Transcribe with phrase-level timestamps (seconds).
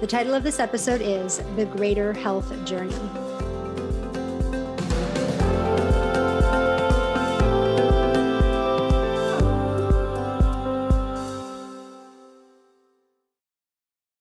[0.00, 2.94] The title of this episode is The Greater Health Journey.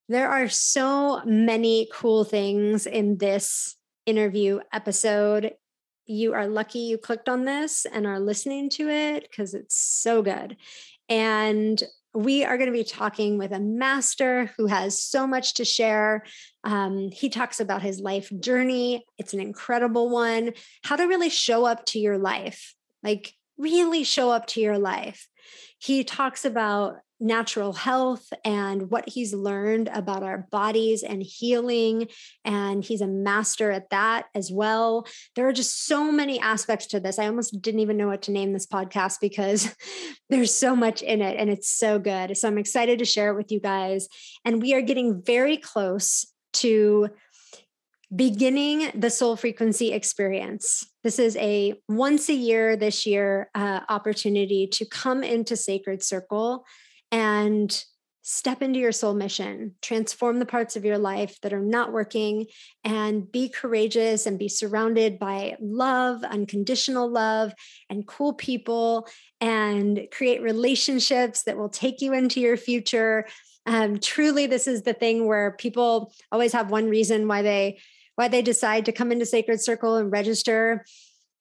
[0.10, 3.76] There are so many cool things in this
[4.08, 5.54] interview episode.
[6.08, 10.24] You are lucky you clicked on this and are listening to it because it's so
[10.24, 10.58] good.
[11.08, 11.84] And
[12.18, 16.24] we are going to be talking with a master who has so much to share.
[16.64, 19.06] Um, he talks about his life journey.
[19.20, 20.54] It's an incredible one.
[20.84, 25.28] How to really show up to your life, like really show up to your life.
[25.78, 32.08] He talks about natural health and what he's learned about our bodies and healing.
[32.46, 35.08] And he's a master at that as well.
[35.36, 37.18] There are just so many aspects to this.
[37.18, 39.76] I almost didn't even know what to name this podcast because
[40.30, 42.38] there's so much in it and it's so good.
[42.38, 44.08] So I'm excited to share it with you guys.
[44.46, 47.10] And we are getting very close to
[48.16, 50.86] beginning the soul frequency experience.
[51.04, 56.66] This is a once a year this year uh, opportunity to come into Sacred Circle
[57.12, 57.84] and
[58.30, 62.46] step into your soul mission, transform the parts of your life that are not working,
[62.84, 67.54] and be courageous and be surrounded by love, unconditional love,
[67.90, 69.08] and cool people,
[69.40, 73.26] and create relationships that will take you into your future.
[73.66, 77.80] Um, truly, this is the thing where people always have one reason why they
[78.16, 80.84] why they decide to come into Sacred Circle and register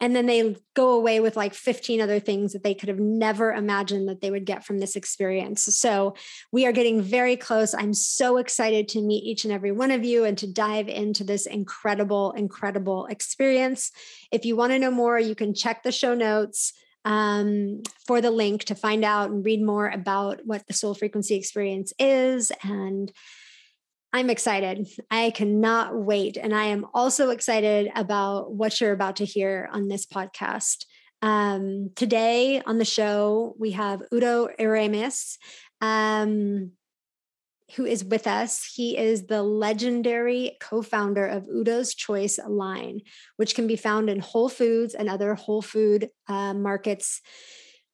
[0.00, 3.52] and then they go away with like 15 other things that they could have never
[3.52, 5.64] imagined that they would get from this experience.
[5.64, 6.14] So
[6.52, 7.72] we are getting very close.
[7.72, 11.24] I'm so excited to meet each and every one of you and to dive into
[11.24, 13.90] this incredible, incredible experience.
[14.30, 16.72] If you want to know more, you can check the show notes.
[17.04, 21.36] Um, for the link to find out and read more about what the soul frequency
[21.36, 23.12] experience is and
[24.16, 24.88] I'm excited.
[25.10, 26.38] I cannot wait.
[26.38, 30.86] And I am also excited about what you're about to hear on this podcast.
[31.20, 35.36] Um, today on the show, we have Udo Erasmus,
[35.82, 36.70] um,
[37.74, 38.64] who is with us.
[38.74, 43.02] He is the legendary co founder of Udo's Choice line,
[43.36, 47.20] which can be found in Whole Foods and other whole food uh, markets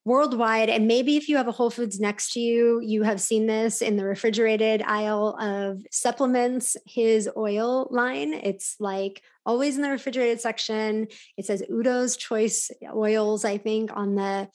[0.05, 0.69] worldwide.
[0.69, 3.83] And maybe if you have a Whole Foods next to you, you have seen this
[3.83, 8.35] in the refrigerated aisle of supplements, his oil line.
[8.35, 11.09] It's like always in the refrigerated section.
[11.37, 14.49] It says Udo's Choice Oils, I think, on the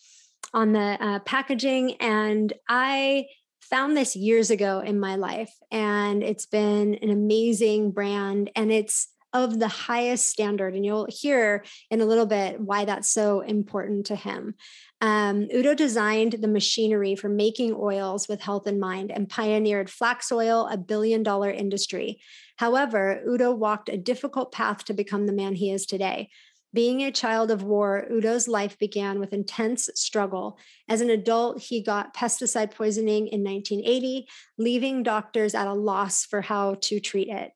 [0.54, 1.96] on the uh, packaging.
[1.96, 3.28] And I
[3.62, 8.50] found this years ago in my life, and it's been an amazing brand.
[8.56, 10.74] And it's of the highest standard.
[10.74, 14.56] And you'll hear in a little bit why that's so important to him.
[15.00, 20.32] Um, Udo designed the machinery for making oils with health in mind and pioneered flax
[20.32, 22.20] oil, a billion dollar industry.
[22.56, 26.30] However, Udo walked a difficult path to become the man he is today.
[26.74, 30.58] Being a child of war, Udo's life began with intense struggle.
[30.90, 34.28] As an adult, he got pesticide poisoning in 1980,
[34.58, 37.52] leaving doctors at a loss for how to treat it.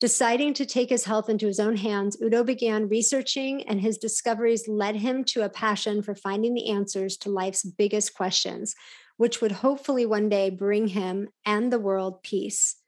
[0.00, 4.66] Deciding to take his health into his own hands, Udo began researching, and his discoveries
[4.66, 8.74] led him to a passion for finding the answers to life's biggest questions,
[9.18, 12.79] which would hopefully one day bring him and the world peace.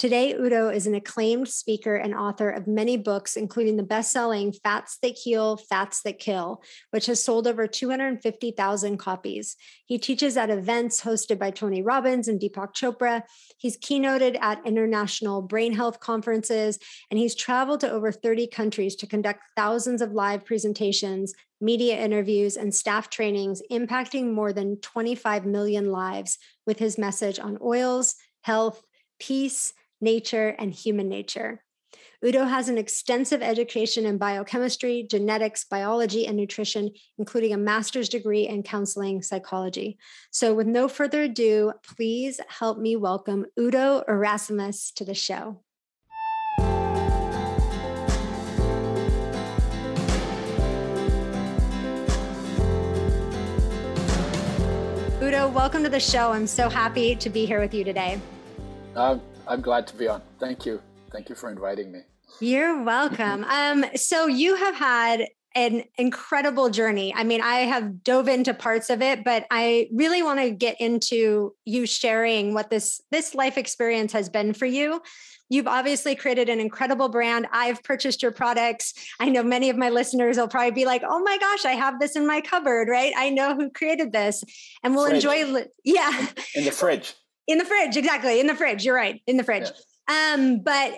[0.00, 4.50] Today, Udo is an acclaimed speaker and author of many books, including the best selling
[4.50, 9.56] Fats That Heal, Fats That Kill, which has sold over 250,000 copies.
[9.84, 13.24] He teaches at events hosted by Tony Robbins and Deepak Chopra.
[13.58, 16.78] He's keynoted at international brain health conferences,
[17.10, 22.56] and he's traveled to over 30 countries to conduct thousands of live presentations, media interviews,
[22.56, 28.82] and staff trainings, impacting more than 25 million lives with his message on oils, health,
[29.18, 31.62] peace, nature, and human nature.
[32.22, 38.46] Udo has an extensive education in biochemistry, genetics, biology, and nutrition, including a master's degree
[38.46, 39.96] in counseling psychology.
[40.30, 45.62] So, with no further ado, please help me welcome Udo Erasmus to the show.
[55.22, 56.32] Udo, welcome to the show.
[56.32, 58.20] I'm so happy to be here with you today.
[58.94, 59.18] Uh,
[59.50, 60.22] I'm glad to be on.
[60.38, 60.80] Thank you.
[61.10, 62.02] Thank you for inviting me.
[62.40, 63.44] You're welcome.
[63.50, 65.26] Um, so you have had
[65.56, 67.12] an incredible journey.
[67.12, 70.80] I mean, I have dove into parts of it, but I really want to get
[70.80, 75.02] into you sharing what this this life experience has been for you.
[75.48, 77.48] You've obviously created an incredible brand.
[77.52, 78.94] I've purchased your products.
[79.18, 81.98] I know many of my listeners will probably be like, "Oh my gosh, I have
[81.98, 83.12] this in my cupboard, right?
[83.16, 84.44] I know who created this."
[84.84, 85.24] And we'll fridge.
[85.24, 86.28] enjoy yeah.
[86.54, 87.14] In the fridge.
[87.46, 88.40] In the fridge, exactly.
[88.40, 88.84] In the fridge.
[88.84, 89.20] You're right.
[89.26, 89.70] In the fridge.
[90.08, 90.94] Um, but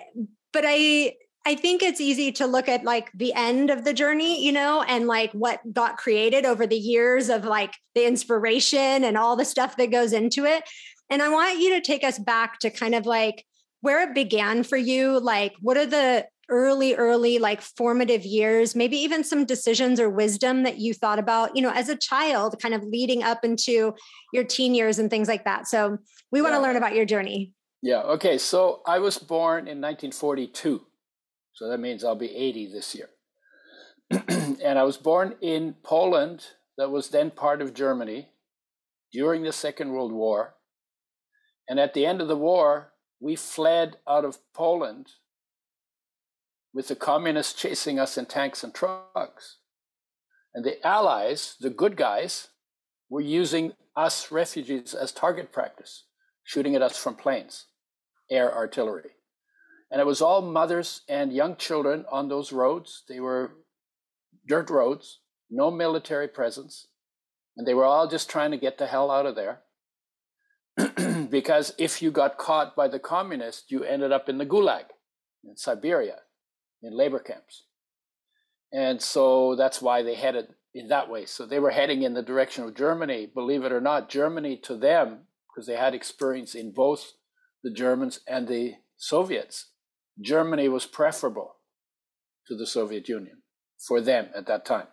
[0.51, 1.13] but I
[1.45, 4.81] I think it's easy to look at like the end of the journey, you know,
[4.81, 9.43] and like what got created over the years of like the inspiration and all the
[9.43, 10.63] stuff that goes into it.
[11.09, 13.45] And I want you to take us back to kind of like
[13.81, 15.19] where it began for you.
[15.19, 20.63] Like, what are the early, early, like formative years, maybe even some decisions or wisdom
[20.63, 23.93] that you thought about, you know, as a child, kind of leading up into
[24.33, 25.67] your teen years and things like that.
[25.67, 25.97] So
[26.31, 26.57] we want yeah.
[26.57, 27.53] to learn about your journey.
[27.81, 28.01] Yeah.
[28.01, 28.37] Okay.
[28.37, 30.81] So I was born in 1942.
[31.53, 33.09] So that means I'll be 80 this year.
[34.63, 36.45] and I was born in Poland,
[36.77, 38.29] that was then part of Germany,
[39.11, 40.55] during the Second World War.
[41.69, 45.11] And at the end of the war, we fled out of Poland
[46.73, 49.57] with the communists chasing us in tanks and trucks.
[50.53, 52.49] And the Allies, the good guys,
[53.09, 56.05] were using us refugees as target practice,
[56.43, 57.67] shooting at us from planes,
[58.29, 59.11] air artillery.
[59.91, 63.03] And it was all mothers and young children on those roads.
[63.07, 63.51] They were
[64.47, 65.19] dirt roads,
[65.51, 66.87] no military presence.
[67.55, 69.61] And they were all just trying to get the hell out of there.
[71.29, 74.85] because if you got caught by the communists, you ended up in the gulag
[75.43, 76.17] in Siberia,
[76.83, 77.63] in labor camps.
[78.71, 81.25] And so that's why they headed in that way.
[81.25, 83.27] So they were heading in the direction of Germany.
[83.33, 87.13] Believe it or not, Germany to them, because they had experience in both
[87.63, 89.69] the Germans and the Soviets,
[90.19, 91.55] Germany was preferable
[92.47, 93.43] to the Soviet Union
[93.87, 94.87] for them at that time.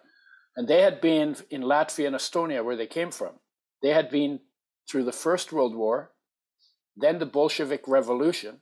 [0.57, 3.35] And they had been in Latvia and Estonia, where they came from.
[3.83, 4.41] They had been
[4.89, 6.13] through the First World War,
[6.97, 8.61] then the Bolshevik Revolution,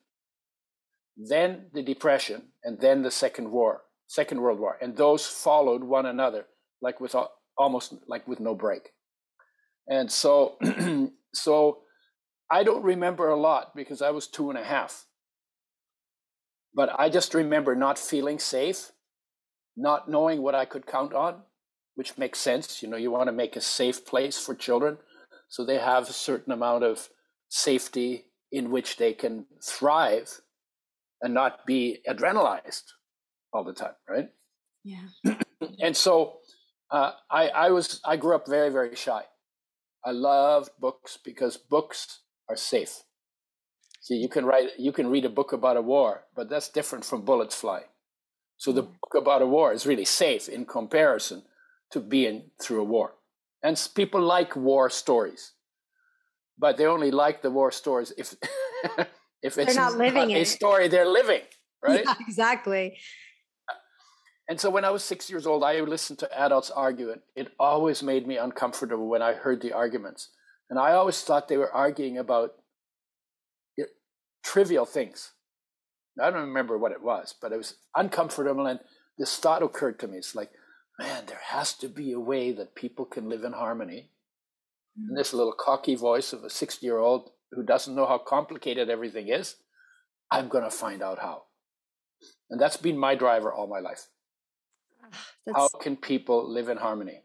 [1.18, 4.78] then the Depression, and then the Second War, Second World War.
[4.80, 6.46] And those followed one another,
[6.80, 7.14] like with
[7.56, 8.90] almost like with no break.
[9.88, 10.56] And so,
[11.34, 11.78] so
[12.50, 15.06] I don't remember a lot because I was two and a half
[16.78, 18.92] but I just remember not feeling safe,
[19.76, 21.42] not knowing what I could count on,
[21.96, 22.82] which makes sense.
[22.82, 24.98] You know, you want to make a safe place for children
[25.48, 27.08] so they have a certain amount of
[27.48, 30.40] safety in which they can thrive
[31.22, 32.84] and not be adrenalized
[33.52, 34.28] all the time, right?
[34.84, 35.08] Yeah.
[35.82, 36.38] and so
[36.90, 39.22] uh, I, I was I grew up very very shy.
[40.04, 43.02] I loved books because books are safe.
[44.00, 47.04] See, you can write, you can read a book about a war, but that's different
[47.04, 47.90] from bullets flying.
[48.56, 51.42] So the book about a war is really safe in comparison
[51.90, 53.14] to being through a war.
[53.62, 55.52] And people like war stories,
[56.56, 58.34] but they only like the war stories if
[59.42, 61.42] if it's they're not living a, a story they're living,
[61.82, 62.02] right?
[62.04, 62.98] Yeah, exactly.
[64.48, 67.52] And so when I was six years old, I listened to adults argue, and it
[67.60, 70.30] always made me uncomfortable when I heard the arguments.
[70.70, 72.52] And I always thought they were arguing about
[74.42, 75.32] trivial things.
[76.20, 78.66] I don't remember what it was, but it was uncomfortable.
[78.66, 78.80] And
[79.18, 80.18] this thought occurred to me.
[80.18, 80.50] It's like,
[80.98, 84.10] man, there has to be a way that people can live in harmony.
[84.96, 88.90] And this little cocky voice of a 60 year old who doesn't know how complicated
[88.90, 89.56] everything is,
[90.30, 91.44] I'm going to find out how.
[92.50, 94.08] And that's been my driver all my life.
[95.02, 95.08] Ah,
[95.46, 95.58] that's...
[95.58, 97.22] How can people live in harmony?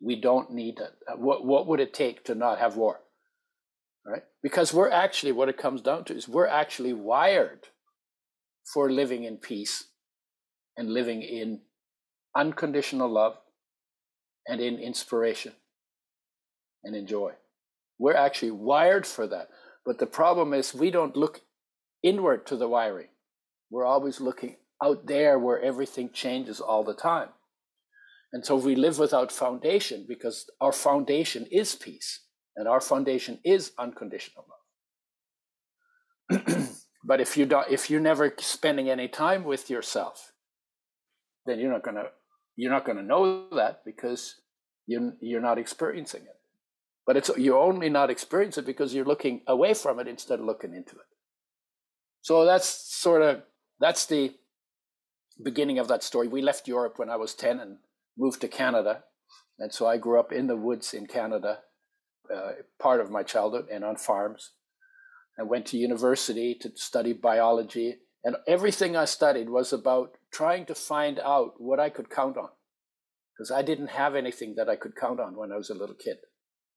[0.00, 1.18] We don't need that.
[1.18, 3.00] What, what would it take to not have war?
[4.06, 4.22] right?
[4.42, 7.66] Because we're actually, what it comes down to is we're actually wired
[8.72, 9.84] for living in peace
[10.76, 11.60] and living in
[12.36, 13.36] unconditional love
[14.46, 15.52] and in inspiration
[16.84, 17.32] and in joy.
[17.98, 19.48] We're actually wired for that.
[19.86, 21.42] But the problem is we don't look
[22.02, 23.08] inward to the wiring.
[23.70, 27.28] We're always looking out there where everything changes all the time.
[28.32, 32.24] And so we live without foundation because our foundation is peace.
[32.56, 34.46] And our foundation is unconditional
[36.30, 36.68] love.
[37.04, 40.32] but if you don't, if you're never spending any time with yourself,
[41.44, 42.04] then you're not gonna
[42.56, 44.40] you're not gonna know that because
[44.86, 46.35] you you're not experiencing it.
[47.06, 50.46] But it's you only not experience it because you're looking away from it instead of
[50.46, 51.06] looking into it.
[52.20, 53.42] So that's sort of
[53.78, 54.34] that's the
[55.42, 56.28] beginning of that story.
[56.28, 57.78] We left Europe when I was 10 and
[58.18, 59.04] moved to Canada.
[59.58, 61.60] And so I grew up in the woods in Canada
[62.34, 64.52] uh, part of my childhood and on farms.
[65.38, 67.98] I went to university to study biology.
[68.24, 72.48] And everything I studied was about trying to find out what I could count on.
[73.32, 75.94] Because I didn't have anything that I could count on when I was a little
[75.94, 76.16] kid.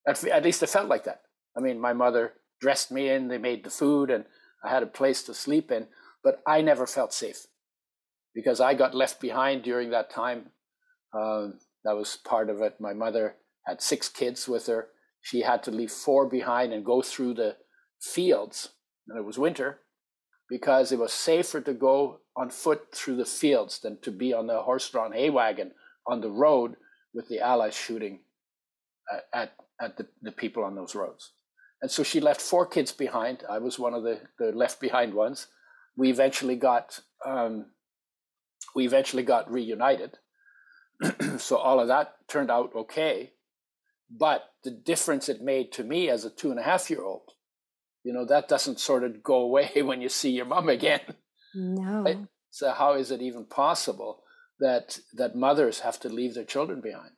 [0.07, 1.21] At, at least it felt like that.
[1.57, 4.25] I mean, my mother dressed me in, they made the food, and
[4.63, 5.87] I had a place to sleep in,
[6.23, 7.47] but I never felt safe
[8.33, 10.51] because I got left behind during that time.
[11.13, 12.75] Um, that was part of it.
[12.79, 14.89] My mother had six kids with her.
[15.21, 17.57] She had to leave four behind and go through the
[18.01, 18.69] fields,
[19.07, 19.79] and it was winter,
[20.49, 24.47] because it was safer to go on foot through the fields than to be on
[24.47, 25.71] the horse-drawn hay wagon
[26.07, 26.75] on the road
[27.13, 28.19] with the Allies shooting
[29.11, 31.31] at, at, at the, the people on those roads.
[31.81, 33.43] And so she left four kids behind.
[33.49, 35.47] I was one of the, the left behind ones.
[35.95, 37.67] We eventually got um,
[38.75, 40.17] we eventually got reunited.
[41.37, 43.31] so all of that turned out okay.
[44.11, 47.31] But the difference it made to me as a two and a half year old,
[48.03, 51.01] you know, that doesn't sort of go away when you see your mom again.
[51.55, 52.03] No.
[52.03, 52.17] Right?
[52.49, 54.23] So how is it even possible
[54.59, 57.13] that that mothers have to leave their children behind?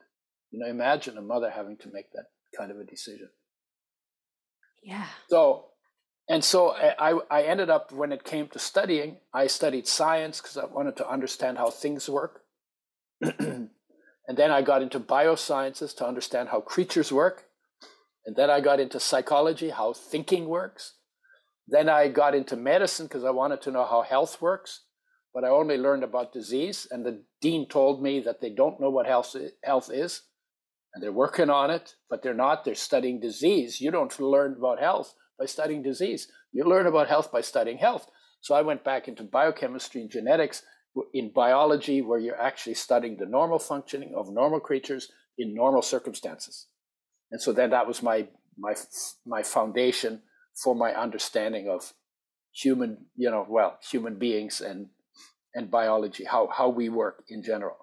[0.51, 2.25] You know, imagine a mother having to make that
[2.58, 3.29] kind of a decision.
[4.84, 5.05] Yeah.
[5.29, 5.72] So
[6.31, 10.58] and so I, I ended up, when it came to studying, I studied science because
[10.58, 12.43] I wanted to understand how things work.
[13.22, 13.70] and
[14.29, 17.48] then I got into biosciences to understand how creatures work.
[18.25, 20.93] And then I got into psychology, how thinking works.
[21.67, 24.86] Then I got into medicine because I wanted to know how health works.
[25.34, 26.88] But I only learned about disease.
[26.89, 30.22] And the dean told me that they don't know what health, health is.
[30.93, 32.65] And they're working on it, but they're not.
[32.65, 33.79] They're studying disease.
[33.79, 36.27] You don't learn about health by studying disease.
[36.51, 38.10] You learn about health by studying health.
[38.41, 40.63] So I went back into biochemistry and genetics
[41.13, 46.67] in biology, where you're actually studying the normal functioning of normal creatures in normal circumstances.
[47.31, 48.75] And so then that was my my
[49.25, 50.21] my foundation
[50.62, 51.93] for my understanding of
[52.51, 54.88] human, you know, well, human beings and
[55.55, 57.77] and biology, how how we work in general.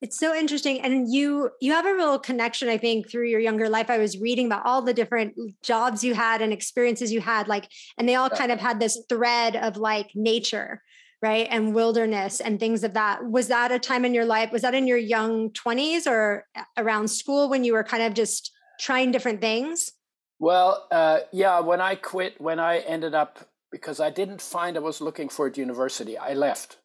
[0.00, 0.80] It's so interesting.
[0.80, 3.90] And you you have a real connection, I think, through your younger life.
[3.90, 7.68] I was reading about all the different jobs you had and experiences you had, like,
[7.98, 8.38] and they all yeah.
[8.38, 10.82] kind of had this thread of like nature,
[11.20, 11.46] right?
[11.50, 13.28] And wilderness and things of that.
[13.28, 14.52] Was that a time in your life?
[14.52, 16.46] Was that in your young 20s or
[16.78, 19.92] around school when you were kind of just trying different things?
[20.38, 24.80] Well, uh, yeah, when I quit, when I ended up, because I didn't find I
[24.80, 26.78] was looking for at university, I left.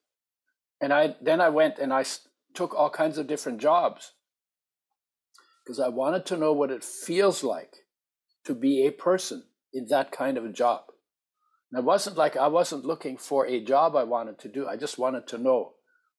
[0.82, 2.04] And I then I went and I
[2.56, 4.14] took all kinds of different jobs
[5.64, 7.74] because I wanted to know what it feels like
[8.46, 9.44] to be a person
[9.74, 10.84] in that kind of a job.
[11.72, 14.68] And it wasn't like I wasn't looking for a job I wanted to do.
[14.68, 15.74] I just wanted to know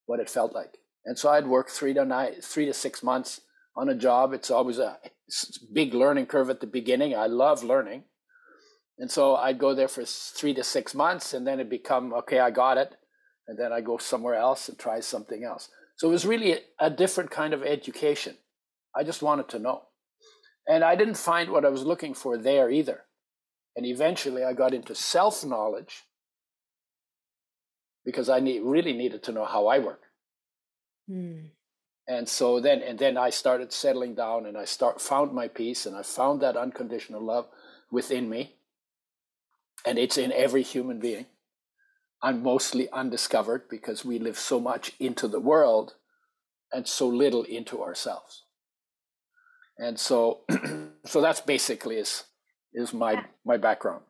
[0.04, 0.78] what it felt like.
[1.04, 3.40] And so I'd work three to nine, three to six months
[3.76, 4.32] on a job.
[4.32, 4.98] It's always a
[5.72, 7.14] big learning curve at the beginning.
[7.14, 8.04] I love learning.
[8.98, 12.40] And so I'd go there for three to six months and then it become, okay,
[12.40, 12.94] I got it.
[13.46, 15.68] And then I go somewhere else and try something else.
[15.96, 18.36] So it was really a different kind of education.
[18.94, 19.82] I just wanted to know.
[20.68, 23.04] And I didn't find what I was looking for there either.
[23.76, 26.04] And eventually I got into self knowledge
[28.04, 30.02] because I need, really needed to know how I work.
[31.10, 31.50] Mm.
[32.08, 35.86] And so then, and then I started settling down and I start, found my peace
[35.86, 37.48] and I found that unconditional love
[37.90, 38.54] within me.
[39.84, 41.26] And it's in every human being
[42.26, 45.94] and mostly undiscovered because we live so much into the world
[46.72, 48.42] and so little into ourselves.
[49.78, 50.40] And so,
[51.06, 52.24] so that's basically is
[52.74, 54.02] is my my background.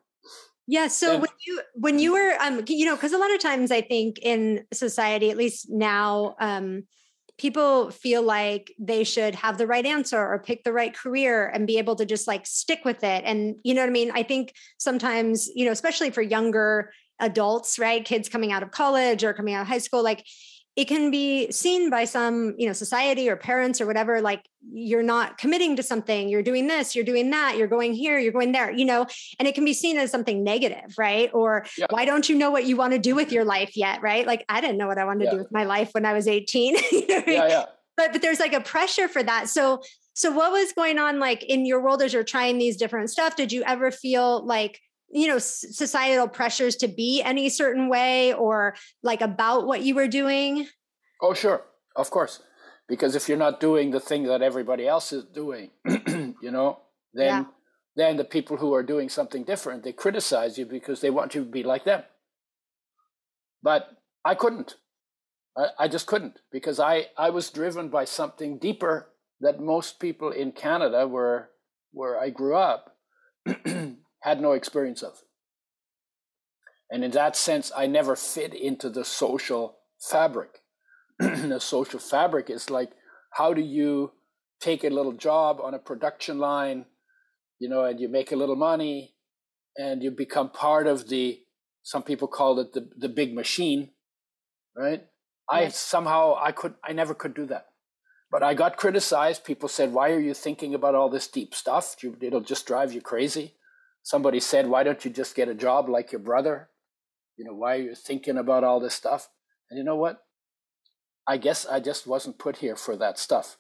[0.67, 0.89] Yeah.
[0.89, 3.71] So and, when you when you were um you know because a lot of times
[3.71, 6.85] I think in society at least now um
[7.39, 11.67] people feel like they should have the right answer or pick the right career and
[11.67, 14.23] be able to just like stick with it and you know what i mean i
[14.23, 18.05] think sometimes you know especially for younger adults, right?
[18.05, 20.25] Kids coming out of college or coming out of high school, like
[20.77, 25.03] it can be seen by some, you know, society or parents or whatever, like you're
[25.03, 28.53] not committing to something, you're doing this, you're doing that, you're going here, you're going
[28.53, 29.07] there, you know,
[29.39, 31.31] and it can be seen as something negative, right?
[31.33, 31.87] Or yeah.
[31.89, 34.27] why don't you know what you want to do with your life yet, right?
[34.27, 35.31] Like I didn't know what I wanted yeah.
[35.31, 36.77] to do with my life when I was 18.
[36.93, 37.65] you know yeah, yeah.
[37.97, 39.49] But but there's like a pressure for that.
[39.49, 39.81] So
[40.13, 43.37] so what was going on like in your world as you're trying these different stuff?
[43.37, 44.81] Did you ever feel like
[45.11, 50.09] you know societal pressures to be any certain way or like about what you were
[50.09, 50.67] doing?
[51.23, 51.63] Oh sure.
[51.95, 52.43] Of course.
[52.89, 56.81] Because if you're not doing the thing that everybody else is doing you know
[57.15, 57.45] then yeah.
[57.97, 61.45] then the people who are doing something different they criticize you because they want you
[61.45, 62.03] to be like them.
[63.63, 63.89] But
[64.25, 64.77] i couldn't.
[65.57, 69.09] I, I just couldn't because i i was driven by something deeper
[69.41, 71.51] that most people in canada where
[71.93, 72.97] where i grew up
[74.27, 75.23] had no experience of.
[76.91, 80.63] And in that sense, I never fit into the social fabric.
[81.19, 82.91] the social fabric is like,
[83.31, 84.13] how do you
[84.61, 86.87] take a little job on a production line,
[87.61, 89.15] you know, and you make a little money
[89.77, 91.39] and you become part of the,
[91.85, 93.91] some people call it the, the big machine,
[94.77, 95.05] right?
[95.49, 97.67] I somehow, I could, I never could do that.
[98.33, 99.45] But I got criticized.
[99.45, 101.95] People said, why are you thinking about all this deep stuff?
[102.03, 103.55] You, It'll just drive you crazy.
[104.07, 106.69] Somebody said, why don't you just get a job like your brother?
[107.37, 109.31] You know, why are you thinking about all this stuff?
[109.69, 110.23] And you know what?
[111.27, 113.57] I guess I just wasn't put here for that stuff.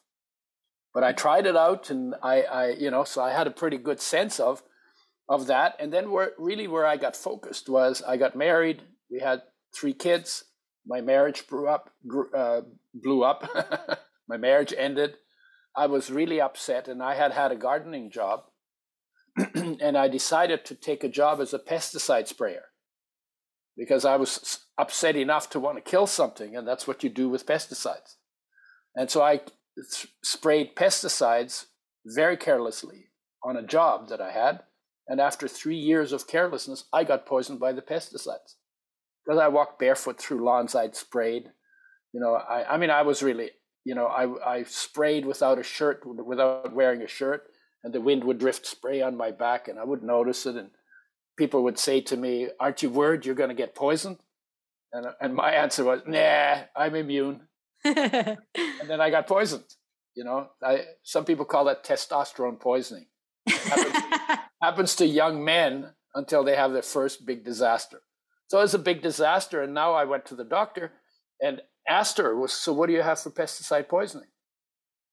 [0.94, 3.76] But I tried it out and I, I you know, so I had a pretty
[3.76, 4.62] good sense of
[5.28, 5.74] of that.
[5.80, 8.82] And then where really where I got focused was I got married.
[9.10, 9.42] We had
[9.74, 10.44] three kids.
[10.86, 12.60] My marriage up, grew, uh,
[12.94, 13.50] blew up.
[14.28, 15.16] My marriage ended.
[15.76, 18.44] I was really upset, and I had had a gardening job.
[19.54, 22.66] and I decided to take a job as a pesticide sprayer
[23.76, 27.28] because I was upset enough to want to kill something, and that's what you do
[27.28, 28.16] with pesticides.
[28.94, 29.40] And so I
[30.22, 31.66] sprayed pesticides
[32.06, 33.10] very carelessly
[33.44, 34.62] on a job that I had.
[35.08, 38.54] And after three years of carelessness, I got poisoned by the pesticides
[39.24, 41.50] because I walked barefoot through lawns I'd sprayed.
[42.12, 43.50] You know, I, I mean, I was really,
[43.84, 47.44] you know, I, I sprayed without a shirt, without wearing a shirt,
[47.86, 50.56] and the wind would drift spray on my back, and I would notice it.
[50.56, 50.70] And
[51.38, 54.18] people would say to me, Aren't you worried you're going to get poisoned?
[54.92, 57.42] And, and my answer was, Nah, I'm immune.
[57.84, 58.38] and
[58.88, 59.72] then I got poisoned.
[60.16, 63.06] You know, I, some people call that testosterone poisoning.
[63.48, 63.96] Happens,
[64.60, 68.00] happens to young men until they have their first big disaster.
[68.48, 69.62] So it was a big disaster.
[69.62, 70.90] And now I went to the doctor
[71.40, 74.30] and asked her, So what do you have for pesticide poisoning?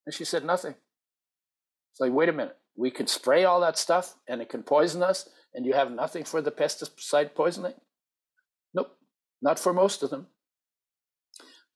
[0.08, 0.74] And she said, Nothing.
[1.94, 2.58] It's like, wait a minute.
[2.75, 6.24] We could spray all that stuff and it can poison us and you have nothing
[6.24, 7.75] for the pesticide poisoning?
[8.74, 8.97] Nope,
[9.41, 10.28] not for most of them.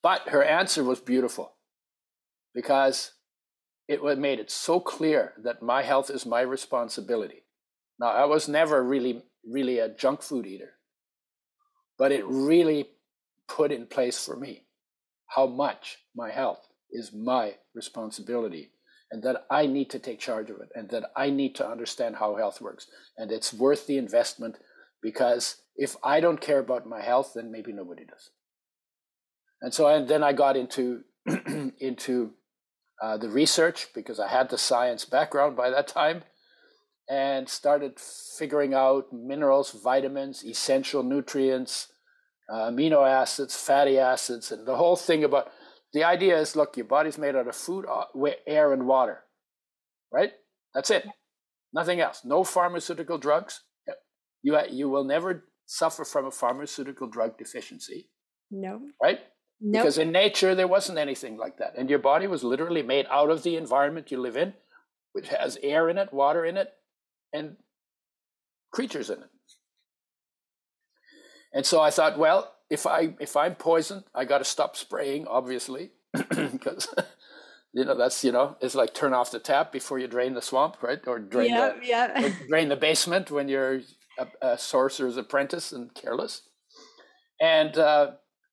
[0.01, 1.53] But her answer was beautiful
[2.53, 3.11] because
[3.87, 7.43] it made it so clear that my health is my responsibility.
[7.99, 10.73] Now, I was never really, really a junk food eater,
[11.97, 12.89] but it really
[13.47, 14.65] put in place for me
[15.27, 18.71] how much my health is my responsibility
[19.11, 22.17] and that I need to take charge of it and that I need to understand
[22.17, 22.87] how health works.
[23.17, 24.57] And it's worth the investment
[25.01, 28.29] because if I don't care about my health, then maybe nobody does.
[29.61, 31.03] And so and then I got into
[31.79, 32.31] into
[33.01, 36.23] uh, the research because I had the science background by that time
[37.09, 41.87] and started figuring out minerals, vitamins, essential nutrients,
[42.49, 45.51] uh, amino acids, fatty acids, and the whole thing about
[45.97, 48.05] the idea is look, your body's made out of food, uh,
[48.45, 49.23] air, and water,
[50.13, 50.31] right?
[50.75, 51.07] That's it.
[51.73, 52.21] Nothing else.
[52.23, 53.61] No pharmaceutical drugs.
[54.43, 58.09] You, you will never suffer from a pharmaceutical drug deficiency.
[58.51, 58.79] No.
[59.01, 59.21] Right?
[59.59, 59.81] Nope.
[59.81, 61.73] Because in nature, there wasn't anything like that.
[61.75, 64.53] And your body was literally made out of the environment you live in,
[65.13, 66.73] which has air in it, water in it,
[67.33, 67.57] and
[68.71, 69.29] creatures in it.
[71.53, 75.27] And so I thought, well, if I if I'm poisoned, I got to stop spraying,
[75.27, 76.93] obviously, because
[77.73, 80.41] you know that's you know it's like turn off the tap before you drain the
[80.41, 80.99] swamp, right?
[81.07, 82.33] Or drain yeah, the yeah.
[82.47, 83.81] drain the basement when you're
[84.17, 86.41] a, a, sorcerer's apprentice and careless.
[87.39, 88.11] And uh,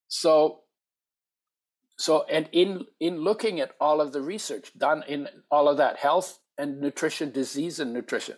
[0.09, 0.61] so
[1.99, 5.99] so and in in looking at all of the research done in all of that
[5.99, 8.37] health and nutrition, disease and nutrition,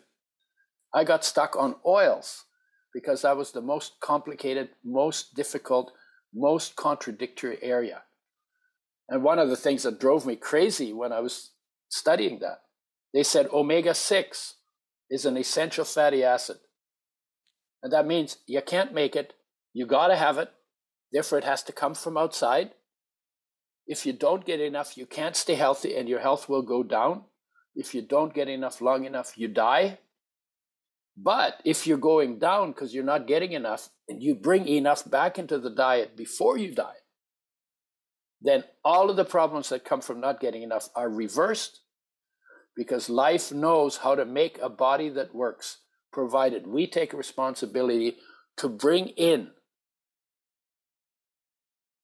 [0.94, 2.44] I got stuck on oils
[2.96, 5.92] because that was the most complicated, most difficult,
[6.34, 8.00] most contradictory area.
[9.06, 11.50] And one of the things that drove me crazy when I was
[11.90, 12.62] studying that,
[13.12, 14.54] they said omega 6
[15.10, 16.56] is an essential fatty acid.
[17.82, 19.34] And that means you can't make it,
[19.74, 20.48] you got to have it,
[21.12, 22.70] therefore, it has to come from outside.
[23.86, 27.24] If you don't get enough, you can't stay healthy and your health will go down.
[27.74, 29.98] If you don't get enough long enough, you die.
[31.16, 35.38] But if you're going down because you're not getting enough and you bring enough back
[35.38, 37.00] into the diet before you die,
[38.42, 41.80] then all of the problems that come from not getting enough are reversed
[42.76, 45.78] because life knows how to make a body that works,
[46.12, 48.16] provided we take responsibility
[48.58, 49.50] to bring in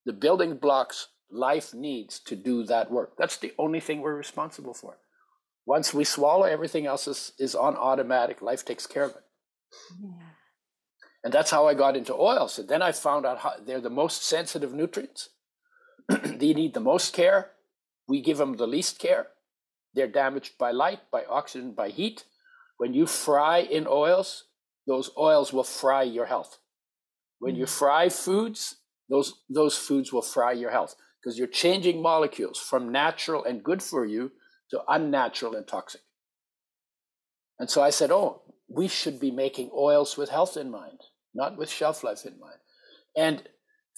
[0.04, 3.12] the building blocks life needs to do that work.
[3.16, 4.98] That's the only thing we're responsible for.
[5.66, 8.42] Once we swallow, everything else is, is on automatic.
[8.42, 9.24] Life takes care of it.
[10.02, 10.10] Yeah.
[11.24, 12.58] And that's how I got into oils.
[12.58, 15.30] And then I found out how they're the most sensitive nutrients.
[16.08, 17.52] they need the most care.
[18.08, 19.28] We give them the least care.
[19.94, 22.24] They're damaged by light, by oxygen, by heat.
[22.78, 24.44] When you fry in oils,
[24.86, 26.58] those oils will fry your health.
[27.38, 27.78] When you mm.
[27.78, 28.76] fry foods,
[29.08, 33.82] those, those foods will fry your health because you're changing molecules from natural and good
[33.82, 34.32] for you
[34.72, 36.00] to unnatural and toxic.
[37.58, 41.00] And so I said, oh, we should be making oils with health in mind,
[41.34, 42.56] not with shelf life in mind.
[43.16, 43.48] And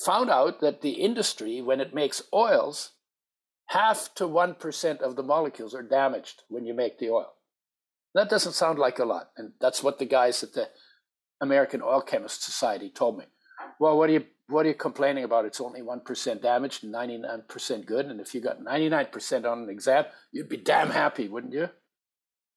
[0.05, 2.93] found out that the industry, when it makes oils,
[3.69, 7.33] half to 1% of the molecules are damaged when you make the oil.
[8.15, 9.31] That doesn't sound like a lot.
[9.37, 10.69] And that's what the guys at the
[11.41, 13.25] American Oil Chemist Society told me.
[13.79, 15.47] Well, what are you what are you complaining about?
[15.47, 18.07] It's only 1% damaged and 99% good.
[18.07, 21.71] And if you got 99% on an exam, you'd be damn happy, wouldn't you?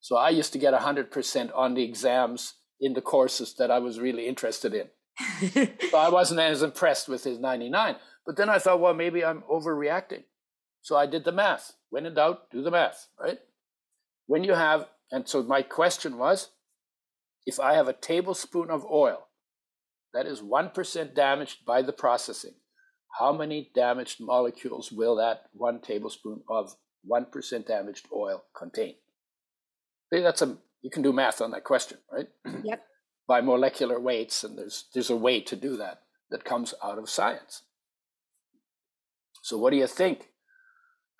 [0.01, 3.99] So I used to get 100% on the exams in the courses that I was
[3.99, 4.87] really interested in.
[5.89, 7.95] so I wasn't as impressed with his 99.
[8.25, 10.23] But then I thought, well, maybe I'm overreacting.
[10.81, 11.73] So I did the math.
[11.89, 13.39] When in doubt, do the math, right?
[14.25, 16.49] When you have, and so my question was
[17.45, 19.27] if I have a tablespoon of oil
[20.17, 22.55] that is 1% damaged by the processing,
[23.19, 26.75] how many damaged molecules will that one tablespoon of
[27.07, 28.95] 1% damaged oil contain?
[30.11, 32.27] See, that's a you can do math on that question, right?
[32.63, 32.83] Yep.
[33.27, 36.01] By molecular weights, and there's there's a way to do that
[36.31, 37.63] that comes out of science.
[39.43, 40.29] So what do you think?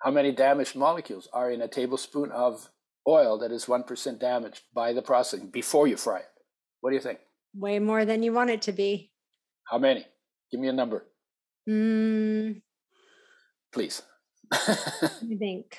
[0.02, 2.70] How many damaged molecules are in a tablespoon of
[3.06, 6.32] oil that is 1% damaged by the processing before you fry it?
[6.80, 7.18] What do you think?
[7.54, 9.10] Way more than you want it to be.
[9.64, 10.06] How many?
[10.50, 11.04] Give me a number.
[11.68, 12.62] Mm.
[13.72, 14.02] Please.
[14.52, 15.78] I think.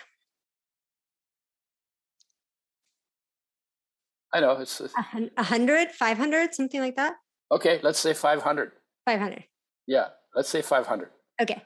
[4.32, 7.16] I know it's a hundred, five hundred, something like that.
[7.52, 8.74] Okay, let's say five hundred.
[9.06, 9.46] Five hundred.
[9.88, 11.10] Yeah, let's say five hundred.
[11.42, 11.64] Okay.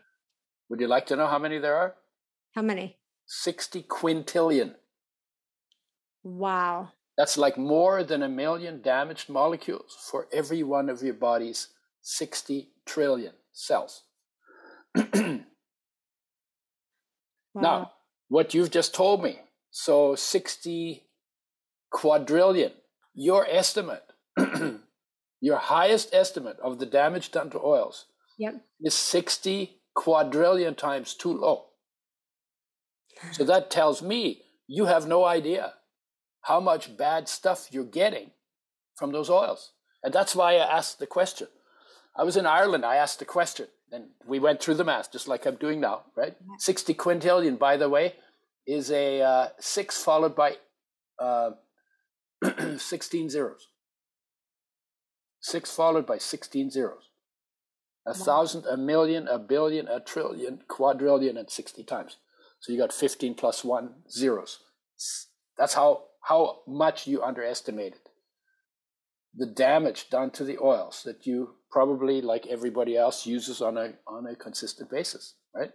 [0.69, 1.95] Would you like to know how many there are?
[2.55, 2.99] How many?
[3.25, 4.75] Sixty quintillion.
[6.23, 6.93] Wow.
[7.17, 11.67] That's like more than a million damaged molecules for every one of your body's
[12.01, 14.03] 60 trillion cells.
[14.95, 15.43] wow.
[17.55, 17.91] Now,
[18.29, 21.03] what you've just told me, so 60
[21.91, 22.71] quadrillion,
[23.13, 24.03] your estimate,
[25.39, 28.05] your highest estimate of the damage done to oils
[28.39, 28.55] yep.
[28.81, 31.65] is 60 quadrillion times too low.
[33.31, 35.73] So that tells me you have no idea
[36.43, 38.31] how much bad stuff you're getting
[38.95, 39.71] from those oils.
[40.03, 41.47] And that's why I asked the question.
[42.15, 45.27] I was in Ireland, I asked the question, and we went through the math, just
[45.27, 46.35] like I'm doing now, right?
[46.59, 48.15] 60 quintillion, by the way,
[48.67, 50.57] is a uh, six followed by
[51.19, 51.51] uh,
[52.77, 53.67] 16 zeros.
[55.39, 57.09] Six followed by 16 zeros.
[58.05, 58.25] A wow.
[58.25, 62.17] thousand, a million, a billion, a trillion, quadrillion, and 60 times.
[62.59, 64.59] So you got 15 plus one zeros.
[65.57, 67.99] That's how, how much you underestimated
[69.35, 73.93] the damage done to the oils that you probably, like everybody else, uses on a,
[74.07, 75.71] on a consistent basis, right?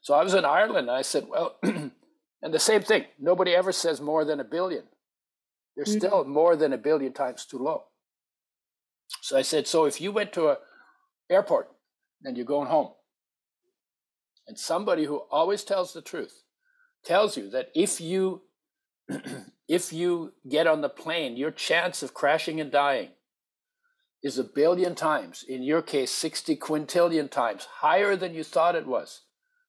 [0.00, 1.92] So I was in Ireland and I said, well, and
[2.42, 4.84] the same thing, nobody ever says more than a billion.
[5.76, 5.98] They're mm-hmm.
[5.98, 7.84] still more than a billion times too low.
[9.20, 10.58] So I said, so if you went to a
[11.30, 11.70] airport
[12.24, 12.92] and you're going home,
[14.46, 16.42] and somebody who always tells the truth
[17.04, 18.42] tells you that if you
[19.68, 23.10] if you get on the plane, your chance of crashing and dying
[24.22, 28.86] is a billion times, in your case, 60 quintillion times higher than you thought it
[28.86, 29.22] was.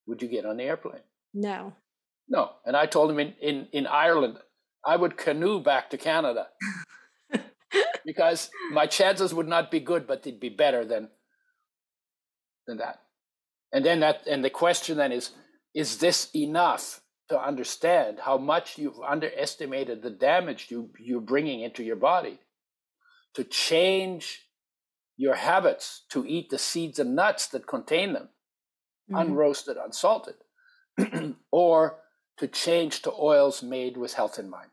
[0.05, 1.01] Would you get on the airplane?
[1.33, 1.73] No.
[2.27, 2.51] No.
[2.65, 4.37] And I told him in, in, in Ireland,
[4.85, 6.47] I would canoe back to Canada
[8.05, 11.09] because my chances would not be good, but they'd be better than
[12.67, 13.01] than that.
[13.73, 15.31] And then that and the question then is,
[15.73, 17.01] is this enough
[17.33, 22.37] to understand how much you've underestimated the damage you, you're bringing into your body
[23.33, 24.43] to change
[25.17, 28.29] your habits to eat the seeds and nuts that contain them,
[29.11, 29.15] mm-hmm.
[29.15, 30.35] unroasted, unsalted,
[31.51, 32.01] or
[32.37, 34.69] to change to oils made with health in mind.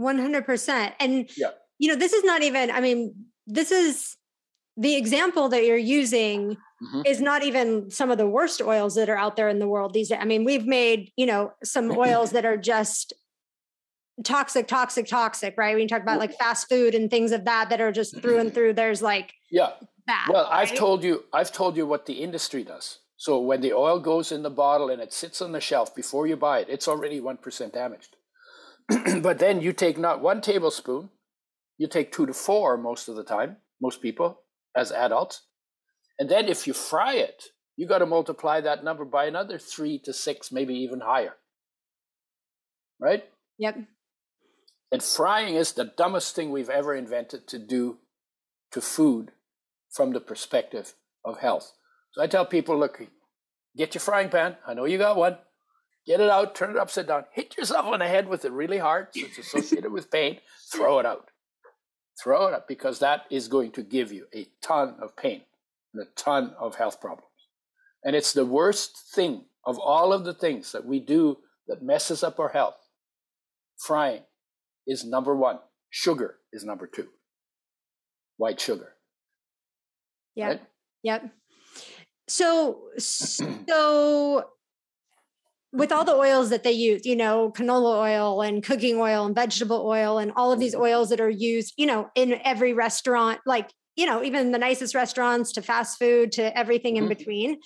[0.00, 0.92] 100%.
[1.00, 1.50] And, yeah.
[1.80, 3.16] you know, this is not even, I mean,
[3.48, 4.16] this is
[4.76, 7.02] the example that you're using mm-hmm.
[7.04, 9.92] is not even some of the worst oils that are out there in the world
[9.92, 10.18] these days.
[10.20, 13.12] I mean, we've made, you know, some oils that are just
[14.24, 15.74] toxic, toxic, toxic, right?
[15.74, 18.38] When you talk about like fast food and things of that that are just through
[18.38, 19.70] and through, there's like yeah.
[20.06, 20.68] Bad, well, right?
[20.68, 22.98] I've told you, I've told you what the industry does.
[23.16, 26.26] So when the oil goes in the bottle and it sits on the shelf before
[26.26, 28.16] you buy it, it's already one percent damaged.
[29.22, 31.10] but then you take not one tablespoon,
[31.76, 34.40] you take two to four most of the time, most people
[34.76, 35.42] as adults.
[36.18, 37.44] And then if you fry it,
[37.76, 41.36] you got to multiply that number by another three to six, maybe even higher.
[43.00, 43.24] Right?
[43.58, 43.78] Yep.
[44.92, 47.98] And frying is the dumbest thing we've ever invented to do
[48.72, 49.32] to food
[49.90, 51.72] from the perspective of health.
[52.12, 53.00] So I tell people, look,
[53.76, 54.56] get your frying pan.
[54.66, 55.38] I know you got one.
[56.06, 58.78] Get it out, turn it upside down, hit yourself on the head with it really
[58.78, 60.38] hard so it's associated with pain,
[60.72, 61.29] throw it out.
[62.22, 65.42] Throw it up because that is going to give you a ton of pain
[65.94, 67.26] and a ton of health problems.
[68.04, 72.22] And it's the worst thing of all of the things that we do that messes
[72.22, 72.76] up our health.
[73.78, 74.22] Frying
[74.86, 75.58] is number one.
[75.90, 77.08] Sugar is number two.
[78.36, 78.94] White sugar.
[80.34, 80.48] Yeah.
[80.48, 80.62] Right?
[81.02, 81.30] Yep.
[82.28, 84.44] So, so
[85.72, 89.34] with all the oils that they use, you know, canola oil and cooking oil and
[89.34, 90.82] vegetable oil and all of these mm-hmm.
[90.82, 94.94] oils that are used, you know, in every restaurant, like, you know, even the nicest
[94.94, 97.04] restaurants to fast food to everything mm-hmm.
[97.04, 97.58] in between.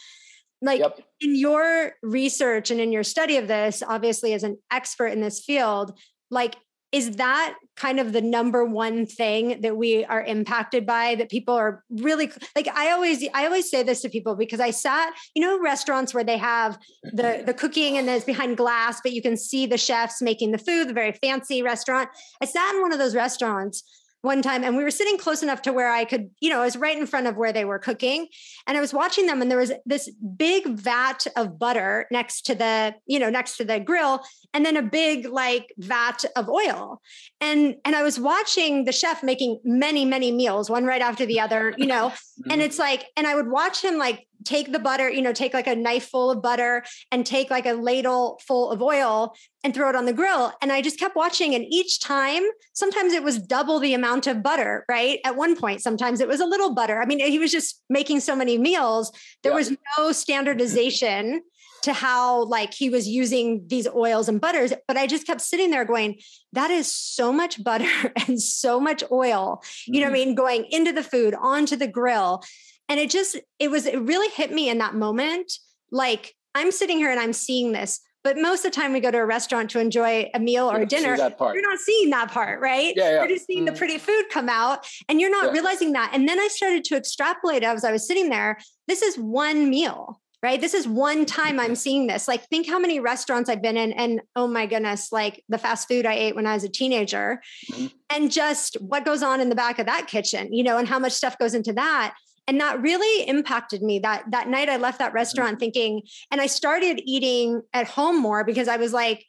[0.61, 1.01] Like yep.
[1.21, 5.43] in your research and in your study of this, obviously as an expert in this
[5.45, 5.99] field,
[6.31, 6.57] like
[6.93, 11.55] is that kind of the number one thing that we are impacted by that people
[11.55, 15.43] are really like i always i always say this to people because i sat you
[15.43, 19.37] know restaurants where they have the the cooking and it's behind glass but you can
[19.37, 22.09] see the chefs making the food the very fancy restaurant.
[22.41, 23.83] I sat in one of those restaurants
[24.25, 26.65] one time and we were sitting close enough to where I could, you know, I
[26.65, 28.27] was right in front of where they were cooking
[28.67, 32.55] and I was watching them and there was this big vat of butter next to
[32.55, 34.23] the, you know, next to the grill
[34.55, 37.01] and then a big like vat of oil.
[37.41, 41.41] And and I was watching the chef making many many meals one right after the
[41.41, 42.07] other, you know.
[42.45, 42.61] and mm-hmm.
[42.63, 45.67] it's like and I would watch him like take the butter, you know, take like
[45.67, 49.89] a knife full of butter and take like a ladle full of oil and throw
[49.89, 50.53] it on the grill.
[50.61, 51.55] And I just kept watching.
[51.55, 52.43] And each time,
[52.75, 55.21] sometimes it was double the amount of butter, right?
[55.25, 57.01] At one point, sometimes it was a little butter.
[57.01, 59.11] I mean, he was just making so many meals.
[59.43, 59.57] There yeah.
[59.57, 61.43] was no standardization
[61.85, 65.71] to how like he was using these oils and butters but i just kept sitting
[65.71, 66.19] there going
[66.55, 67.87] that is so much butter
[68.27, 70.13] and so much oil you know mm-hmm.
[70.13, 70.29] what i mm-hmm.
[70.29, 72.43] mean going into the food onto the grill
[72.89, 75.53] and it just, it was, it really hit me in that moment.
[75.91, 79.11] Like I'm sitting here and I'm seeing this, but most of the time we go
[79.11, 82.61] to a restaurant to enjoy a meal or a dinner, you're not seeing that part,
[82.61, 82.95] right?
[82.97, 83.19] Yeah, yeah.
[83.19, 83.67] You're just seeing mm.
[83.67, 85.53] the pretty food come out and you're not yeah.
[85.53, 86.11] realizing that.
[86.15, 88.59] And then I started to extrapolate as I was sitting there.
[88.89, 90.61] This is one meal, right?
[90.61, 92.27] This is one time I'm seeing this.
[92.27, 95.89] Like, think how many restaurants I've been in, and oh my goodness, like the fast
[95.89, 97.87] food I ate when I was a teenager, mm-hmm.
[98.11, 100.99] and just what goes on in the back of that kitchen, you know, and how
[100.99, 102.15] much stuff goes into that
[102.47, 105.17] and that really impacted me that that night i left that mm-hmm.
[105.17, 109.25] restaurant thinking and i started eating at home more because i was like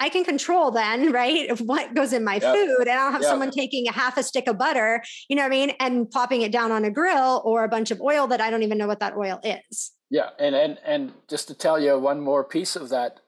[0.00, 1.50] I can control then, right?
[1.50, 2.54] Of what goes in my yep.
[2.54, 2.88] food.
[2.88, 3.30] And I don't have yep.
[3.30, 5.72] someone taking a half a stick of butter, you know what I mean?
[5.80, 8.62] And popping it down on a grill or a bunch of oil that I don't
[8.62, 9.92] even know what that oil is.
[10.10, 10.30] Yeah.
[10.38, 13.20] And and and just to tell you one more piece of that,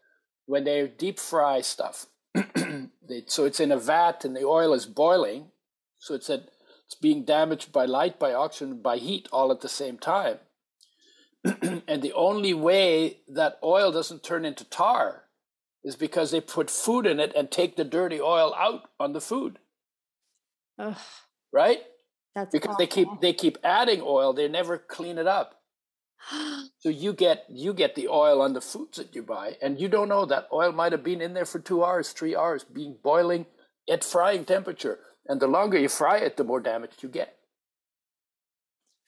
[0.46, 4.86] when they deep fry stuff, they, so it's in a vat and the oil is
[4.86, 5.50] boiling.
[5.98, 6.48] So it's at
[6.88, 10.38] it's being damaged by light, by oxygen, by heat all at the same time.
[11.44, 15.24] and the only way that oil doesn't turn into tar
[15.84, 19.20] is because they put food in it and take the dirty oil out on the
[19.20, 19.58] food.
[20.78, 20.96] Ugh.
[21.52, 21.80] Right?
[22.34, 22.78] That's because awful.
[22.78, 25.60] they keep they keep adding oil, they never clean it up.
[26.78, 29.88] so you get you get the oil on the foods that you buy, and you
[29.88, 32.96] don't know that oil might have been in there for two hours, three hours, being
[33.02, 33.44] boiling
[33.90, 35.00] at frying temperature.
[35.28, 37.36] And the longer you fry it, the more damage you get.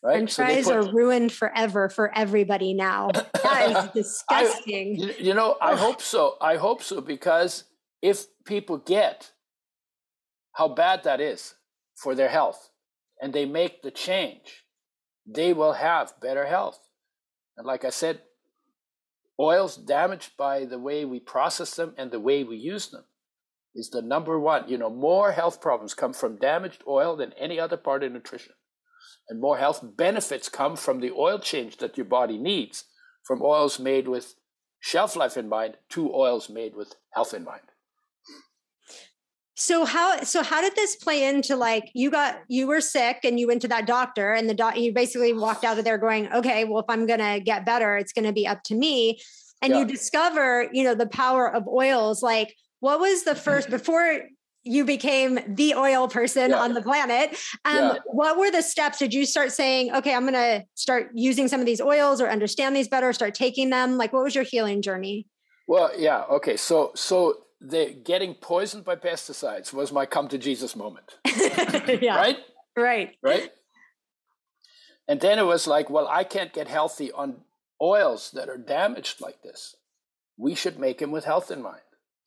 [0.02, 0.18] Right?
[0.18, 3.10] And fries so put, are ruined forever for everybody now.
[3.50, 5.02] That is disgusting.
[5.02, 6.36] I, you know, I hope so.
[6.40, 7.64] I hope so because
[8.00, 9.32] if people get
[10.52, 11.56] how bad that is
[11.96, 12.70] for their health
[13.20, 14.64] and they make the change,
[15.26, 16.78] they will have better health.
[17.58, 18.22] And like I said,
[19.38, 23.04] oils damaged by the way we process them and the way we use them
[23.74, 24.68] is the number one.
[24.68, 28.52] You know, more health problems come from damaged oil than any other part of nutrition.
[29.28, 32.84] And more health benefits come from the oil change that your body needs
[33.22, 34.34] from oils made with
[34.80, 37.62] shelf life in mind to oils made with health in mind.
[39.54, 43.38] So how so how did this play into like you got you were sick and
[43.38, 46.32] you went to that doctor and the doc you basically walked out of there going
[46.32, 49.20] okay well if I'm going to get better it's going to be up to me
[49.60, 49.80] and yeah.
[49.80, 54.20] you discover you know the power of oils like what was the first before
[54.62, 56.60] you became the oil person yeah.
[56.60, 57.30] on the planet.
[57.64, 57.94] Um, yeah.
[58.06, 58.98] What were the steps?
[58.98, 62.28] Did you start saying, okay, I'm going to start using some of these oils or
[62.28, 63.96] understand these better, start taking them?
[63.96, 65.26] Like, what was your healing journey?
[65.66, 66.24] Well, yeah.
[66.30, 66.56] Okay.
[66.56, 71.16] So, so the getting poisoned by pesticides was my come to Jesus moment.
[71.26, 72.16] yeah.
[72.16, 72.38] Right?
[72.76, 73.16] Right.
[73.22, 73.50] Right.
[75.08, 77.38] And then it was like, well, I can't get healthy on
[77.80, 79.74] oils that are damaged like this.
[80.36, 81.80] We should make them with health in mind.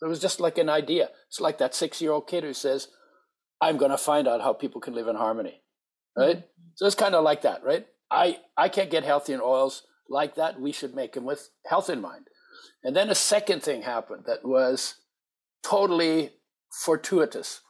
[0.04, 1.10] It was just like an idea.
[1.30, 2.90] It's like that six year old kid who says,
[3.62, 5.62] I'm going to find out how people can live in harmony.
[6.18, 6.38] Right?
[6.38, 6.48] Mm-hmm.
[6.76, 7.88] So it's kind of like that, right?
[8.12, 10.60] I, I can't get healthy in oils like that.
[10.60, 12.28] We should make them with health in mind.
[12.84, 14.96] And then a second thing happened that was
[15.64, 16.32] totally
[16.70, 17.62] fortuitous,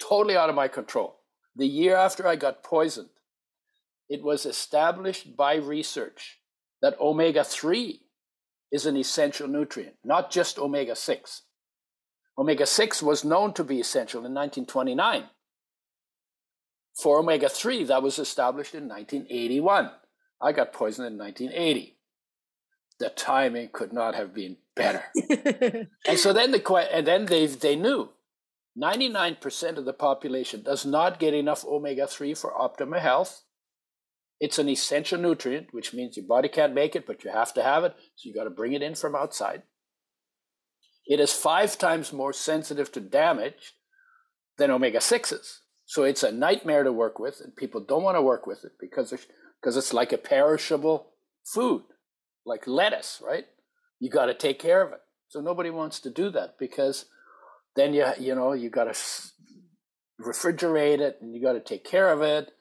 [0.00, 1.20] totally out of my control.
[1.54, 3.10] The year after I got poisoned,
[4.08, 6.38] it was established by research
[6.82, 8.00] that omega 3
[8.72, 11.42] is an essential nutrient, not just omega 6.
[12.36, 15.24] Omega 6 was known to be essential in 1929.
[16.94, 19.90] For omega 3, that was established in 1981.
[20.40, 21.96] I got poisoned in 1980.
[22.98, 25.04] The timing could not have been better.
[26.06, 28.10] and so then the and then they they knew
[28.80, 33.43] 99% of the population does not get enough omega 3 for optimal health.
[34.40, 37.62] It's an essential nutrient, which means your body can't make it, but you have to
[37.62, 37.94] have it.
[38.16, 39.62] So you got to bring it in from outside.
[41.06, 43.74] It is five times more sensitive to damage
[44.58, 45.58] than omega 6s.
[45.86, 48.72] So it's a nightmare to work with, and people don't want to work with it
[48.80, 49.12] because,
[49.60, 51.12] because it's like a perishable
[51.44, 51.82] food,
[52.46, 53.44] like lettuce, right?
[54.00, 55.00] You got to take care of it.
[55.28, 57.06] So nobody wants to do that because
[57.76, 58.96] then you you know you got to
[60.20, 62.52] refrigerate it and you got to take care of it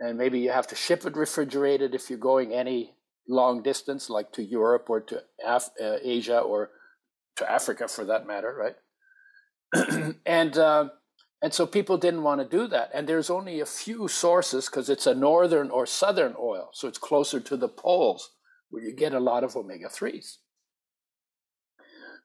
[0.00, 2.94] and maybe you have to ship it refrigerated if you're going any
[3.28, 6.70] long distance, like to Europe or to Af- uh, Asia or
[7.36, 8.74] to Africa for that matter,
[9.74, 10.14] right?
[10.26, 10.88] and uh,
[11.40, 12.90] and so people didn't want to do that.
[12.92, 16.98] And there's only a few sources because it's a northern or southern oil, so it's
[16.98, 18.30] closer to the poles
[18.70, 20.38] where you get a lot of omega threes.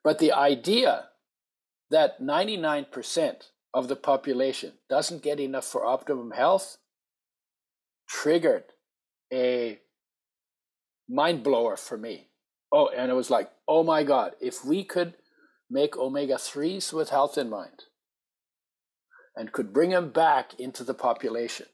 [0.03, 1.05] But the idea
[1.89, 3.35] that 99%
[3.73, 6.77] of the population doesn't get enough for optimum health
[8.13, 8.65] triggered
[9.31, 9.79] a
[11.09, 12.27] mind blower for me.
[12.71, 15.15] Oh, and it was like, oh my God, if we could
[15.69, 17.85] make omega 3s with health in mind
[19.35, 21.65] and could bring them back into the population,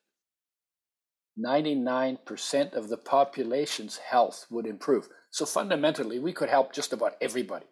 [1.37, 5.09] 99% of the population's health would improve.
[5.31, 7.67] So fundamentally, we could help just about everybody.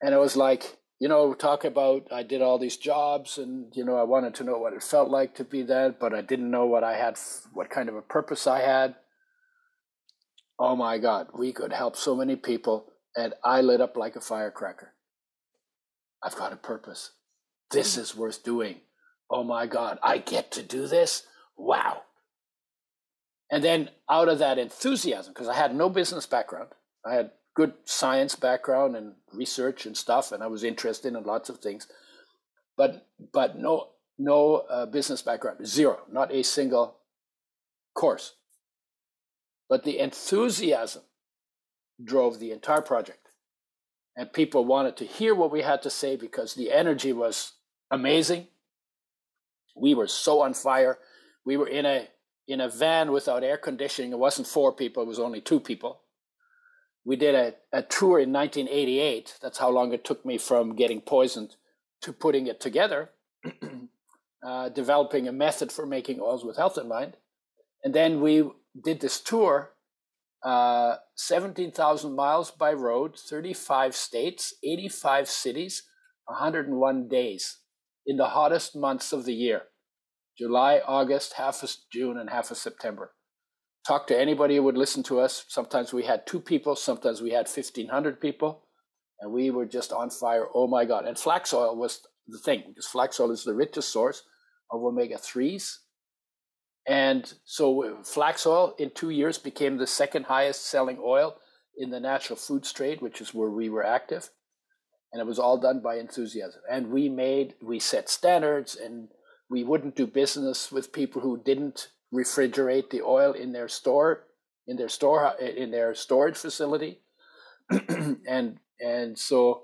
[0.00, 3.84] And it was like, you know, talk about I did all these jobs and, you
[3.84, 6.48] know, I wanted to know what it felt like to be that, but I didn't
[6.48, 7.18] know what I had,
[7.52, 8.94] what kind of a purpose I had.
[10.60, 12.92] Oh my God, we could help so many people.
[13.16, 14.94] And I lit up like a firecracker.
[16.22, 17.10] I've got a purpose.
[17.72, 18.02] This hmm.
[18.02, 18.76] is worth doing.
[19.28, 21.24] Oh my God, I get to do this.
[21.56, 22.02] Wow.
[23.50, 26.68] And then out of that enthusiasm, because I had no business background,
[27.04, 31.48] I had good science background and research and stuff, and I was interested in lots
[31.48, 31.86] of things,
[32.76, 33.88] but but no
[34.18, 36.98] no uh, business background, zero, not a single
[37.94, 38.34] course.
[39.68, 41.02] But the enthusiasm
[42.02, 43.28] drove the entire project,
[44.16, 47.52] and people wanted to hear what we had to say because the energy was
[47.90, 48.48] amazing.
[49.74, 50.98] We were so on fire.
[51.44, 52.08] We were in a
[52.48, 54.12] in a van without air conditioning.
[54.12, 56.01] It wasn't four people; it was only two people
[57.04, 59.38] we did a, a tour in 1988.
[59.42, 61.56] That's how long it took me from getting poisoned
[62.02, 63.10] to putting it together,
[64.46, 67.16] uh, developing a method for making oils with health in mind.
[67.84, 68.48] And then we
[68.84, 69.72] did this tour,
[70.44, 75.82] uh, 17,000 miles by road, 35 states, 85 cities,
[76.26, 77.58] 101 days
[78.06, 79.62] in the hottest months of the year
[80.38, 83.12] July, August, half of June, and half of September
[83.86, 85.44] talk to anybody who would listen to us.
[85.48, 88.62] Sometimes we had two people, sometimes we had 1,500 people,
[89.20, 90.46] and we were just on fire.
[90.54, 91.06] Oh my God.
[91.06, 94.22] And flax oil was the thing because flax oil is the richest source
[94.70, 95.78] of omega 3s.
[96.86, 101.36] And so uh, flax oil in two years became the second highest selling oil
[101.76, 104.30] in the natural foods trade, which is where we were active.
[105.12, 106.62] And it was all done by enthusiasm.
[106.70, 109.08] And we made, we set standards and
[109.48, 114.24] we wouldn't do business with people who didn't refrigerate the oil in their store
[114.66, 117.00] in their store uh, in their storage facility.
[118.28, 119.62] And and so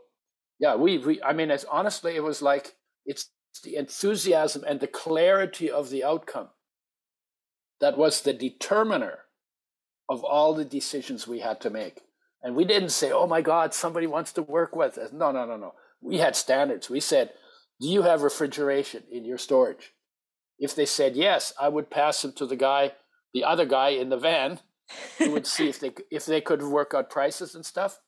[0.59, 3.31] yeah we, we i mean as honestly it was like it's
[3.65, 6.49] the enthusiasm and the clarity of the outcome
[7.81, 9.21] that was the determiner
[10.09, 12.03] of all the decisions we had to make.
[12.43, 15.13] And we didn't say oh my god somebody wants to work with us.
[15.13, 15.75] No no no no.
[16.01, 16.89] We had standards.
[16.89, 17.33] We said
[17.81, 19.93] do you have refrigeration in your storage
[20.59, 22.93] if they said yes, I would pass them to the guy,
[23.33, 24.61] the other guy in the van,
[25.19, 28.01] who would see if they if they could work out prices and stuff.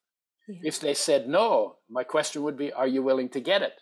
[0.48, 0.60] Yeah.
[0.64, 3.80] If they said no, my question would be, are you willing to get it?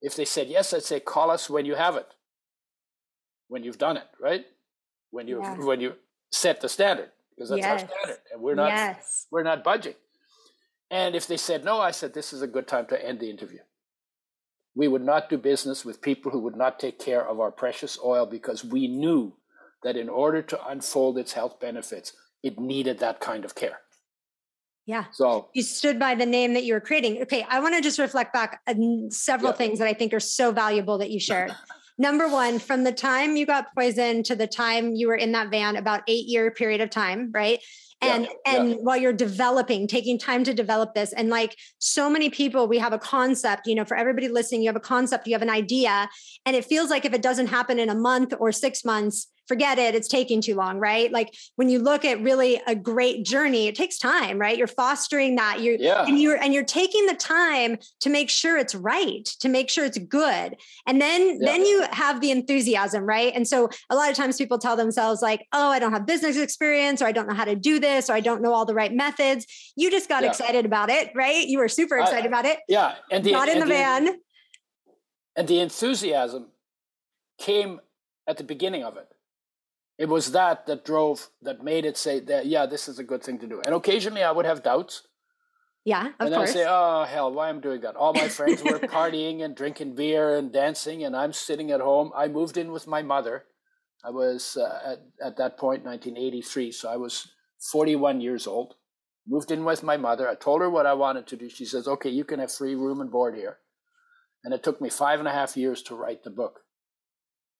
[0.00, 2.06] If they said yes, I'd say call us when you have it.
[3.48, 4.44] When you've done it, right?
[5.10, 5.56] When you yeah.
[5.56, 5.94] when you
[6.30, 7.70] set the standard, because that's yes.
[7.70, 9.26] our standard, and we're not yes.
[9.30, 9.94] we're not budging.
[10.90, 13.30] And if they said no, I said, this is a good time to end the
[13.30, 13.60] interview.
[14.78, 17.98] We would not do business with people who would not take care of our precious
[18.02, 19.32] oil because we knew
[19.82, 22.12] that in order to unfold its health benefits,
[22.44, 23.80] it needed that kind of care.
[24.86, 25.06] Yeah.
[25.10, 27.22] So you stood by the name that you were creating.
[27.22, 27.44] Okay.
[27.50, 29.56] I want to just reflect back on several yeah.
[29.56, 31.54] things that I think are so valuable that you shared.
[31.98, 35.50] Number one, from the time you got poisoned to the time you were in that
[35.50, 37.60] van, about eight year period of time, right?
[38.00, 38.76] And yeah, and yeah.
[38.76, 42.92] while you're developing taking time to develop this and like so many people we have
[42.92, 46.08] a concept you know for everybody listening you have a concept you have an idea
[46.46, 49.78] and it feels like if it doesn't happen in a month or 6 months forget
[49.78, 51.10] it, it's taking too long, right?
[51.10, 54.56] Like when you look at really a great journey, it takes time, right?
[54.56, 55.60] You're fostering that.
[55.60, 56.04] You're yeah.
[56.04, 59.84] and you're and you're taking the time to make sure it's right, to make sure
[59.84, 60.56] it's good.
[60.86, 61.50] And then yeah.
[61.50, 63.32] then you have the enthusiasm, right?
[63.34, 66.36] And so a lot of times people tell themselves like, "Oh, I don't have business
[66.36, 68.74] experience or I don't know how to do this or I don't know all the
[68.74, 70.28] right methods." You just got yeah.
[70.28, 71.46] excited about it, right?
[71.46, 72.58] You were super excited I, about it.
[72.68, 74.08] Yeah, and the, not in the, the van.
[75.36, 76.48] And the enthusiasm
[77.38, 77.80] came
[78.26, 79.08] at the beginning of it
[79.98, 83.22] it was that that drove that made it say that yeah this is a good
[83.22, 83.60] thing to do.
[83.64, 85.02] And occasionally i would have doubts.
[85.84, 86.50] Yeah of and course.
[86.50, 87.96] i say oh hell why am i doing that?
[87.96, 92.12] All my friends were partying and drinking beer and dancing and i'm sitting at home.
[92.16, 93.44] I moved in with my mother.
[94.04, 97.28] I was uh, at, at that point 1983 so i was
[97.72, 98.76] 41 years old.
[99.26, 100.26] Moved in with my mother.
[100.28, 101.48] I told her what i wanted to do.
[101.48, 103.58] She says okay you can have free room and board here.
[104.44, 106.60] And it took me five and a half years to write the book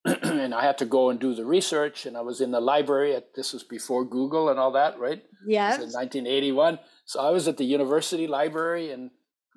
[0.05, 2.05] and I had to go and do the research.
[2.05, 3.15] And I was in the library.
[3.15, 5.23] At, this was before Google and all that, right?
[5.45, 5.75] Yeah.
[5.75, 6.79] In 1981.
[7.05, 9.11] So I was at the university library and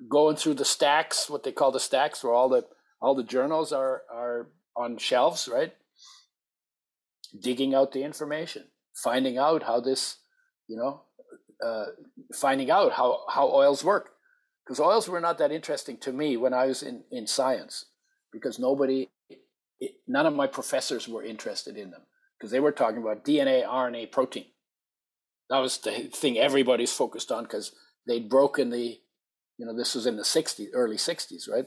[0.09, 2.65] going through the stacks, what they call the stacks, where all the
[3.01, 5.73] all the journals are are on shelves, right?
[7.39, 8.65] Digging out the information,
[8.95, 10.17] finding out how this,
[10.67, 11.03] you know,
[11.63, 11.85] uh,
[12.33, 14.11] finding out how how oils work,
[14.65, 17.85] because oils were not that interesting to me when I was in in science,
[18.31, 19.09] because nobody
[19.79, 22.01] it, none of my professors were interested in them
[22.37, 24.45] because they were talking about DNA, RNA, protein.
[25.49, 27.73] That was the thing everybody's focused on because
[28.07, 28.99] they'd broken the,
[29.57, 31.65] you know, this was in the 60s, early 60s, right?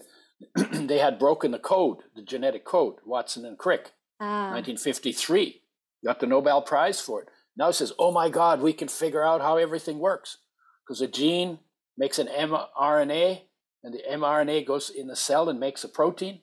[0.89, 4.51] they had broken the code, the genetic code, Watson and Crick, ah.
[4.53, 5.63] 1953.
[6.05, 7.29] Got the Nobel Prize for it.
[7.57, 10.39] Now it says, oh my God, we can figure out how everything works
[10.85, 11.59] because a gene
[11.97, 13.41] makes an mRNA
[13.83, 16.41] and the mRNA goes in the cell and makes a protein.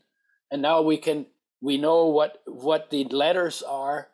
[0.50, 1.28] And now we can
[1.64, 4.10] we know what what the letters are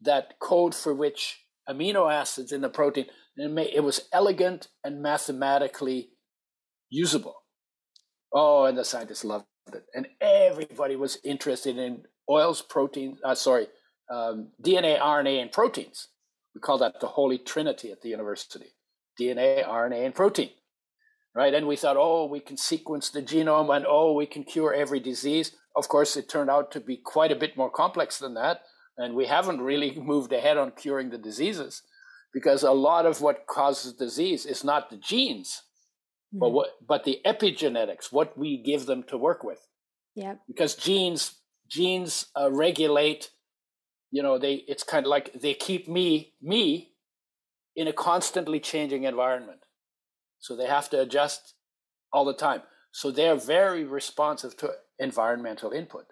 [0.00, 3.06] that code for which amino acids in the protein.
[3.36, 6.10] It, may, it was elegant and mathematically
[6.88, 7.34] usable.
[8.32, 13.18] Oh, and the scientists loved it, and everybody was interested in oils, proteins.
[13.24, 13.66] Uh, sorry,
[14.10, 16.08] um, DNA, RNA, and proteins.
[16.54, 18.74] We call that the holy trinity at the university:
[19.20, 20.50] DNA, RNA, and protein.
[21.36, 24.72] Right, and we thought, oh, we can sequence the genome, and oh, we can cure
[24.72, 25.52] every disease.
[25.76, 28.62] Of course, it turned out to be quite a bit more complex than that.
[28.96, 31.82] And we haven't really moved ahead on curing the diseases
[32.32, 35.62] because a lot of what causes disease is not the genes,
[36.34, 36.38] mm-hmm.
[36.38, 39.60] but what, but the epigenetics, what we give them to work with.
[40.14, 40.36] Yeah.
[40.46, 41.34] Because genes,
[41.68, 43.30] genes uh, regulate,
[44.10, 46.92] you know, they, it's kind of like they keep me, me
[47.74, 49.65] in a constantly changing environment.
[50.38, 51.54] So they have to adjust
[52.12, 52.62] all the time.
[52.92, 56.06] So they're very responsive to environmental input.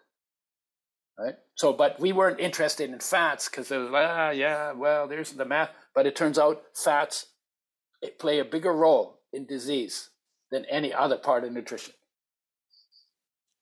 [1.18, 1.34] Right.
[1.54, 5.44] So, but we weren't interested in fats because it was ah, yeah, well, there's the
[5.44, 5.70] math.
[5.94, 7.26] But it turns out fats
[8.18, 10.10] play a bigger role in disease
[10.50, 11.94] than any other part of nutrition.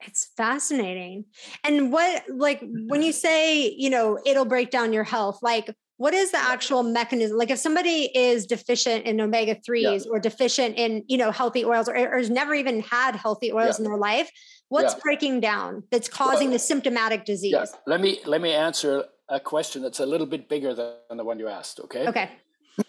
[0.06, 1.26] It's fascinating.
[1.62, 6.14] And what, like, when you say, you know, it'll break down your health, like, what
[6.14, 7.36] is the actual mechanism?
[7.36, 10.10] Like if somebody is deficient in omega 3s yeah.
[10.10, 13.78] or deficient in you know healthy oils or, or has never even had healthy oils
[13.78, 13.84] yeah.
[13.84, 14.30] in their life
[14.68, 15.00] what's yeah.
[15.02, 17.74] breaking down that's causing well, the symptomatic disease?
[17.86, 21.38] Let me let me answer a question that's a little bit bigger than the one
[21.38, 22.08] you asked okay?
[22.08, 22.30] Okay.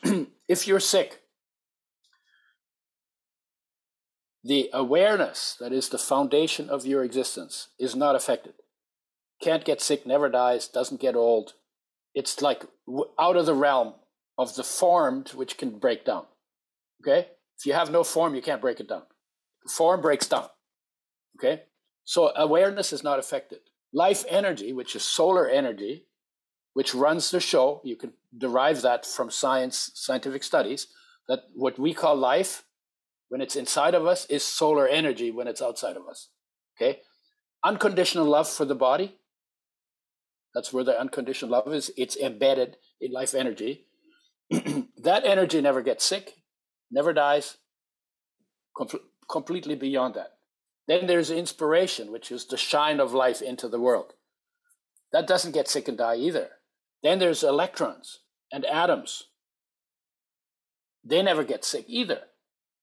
[0.48, 1.22] If you're sick
[4.44, 8.54] the awareness that is the foundation of your existence is not affected.
[9.42, 11.54] Can't get sick never dies doesn't get old
[12.14, 12.66] it's like
[13.20, 13.94] out of the realm
[14.38, 16.26] of the formed, which can break down.
[17.02, 17.30] Okay?
[17.58, 19.04] If you have no form, you can't break it down.
[19.68, 20.48] Form breaks down.
[21.38, 21.64] Okay?
[22.04, 23.60] So awareness is not affected.
[23.94, 26.08] Life energy, which is solar energy,
[26.74, 30.88] which runs the show, you can derive that from science, scientific studies,
[31.28, 32.64] that what we call life,
[33.30, 36.30] when it's inside of us, is solar energy when it's outside of us.
[36.76, 37.02] Okay?
[37.64, 39.18] Unconditional love for the body,
[40.54, 41.92] that's where the unconditional love is.
[41.98, 43.88] It's embedded in life energy.
[44.50, 46.34] that energy never gets sick,
[46.92, 47.58] never dies,
[48.78, 48.90] com-
[49.30, 50.34] completely beyond that.
[50.88, 54.14] Then there's inspiration, which is the shine of life into the world.
[55.12, 56.50] That doesn't get sick and die either.
[57.02, 58.20] Then there's electrons
[58.52, 59.28] and atoms.
[61.04, 62.22] They never get sick either.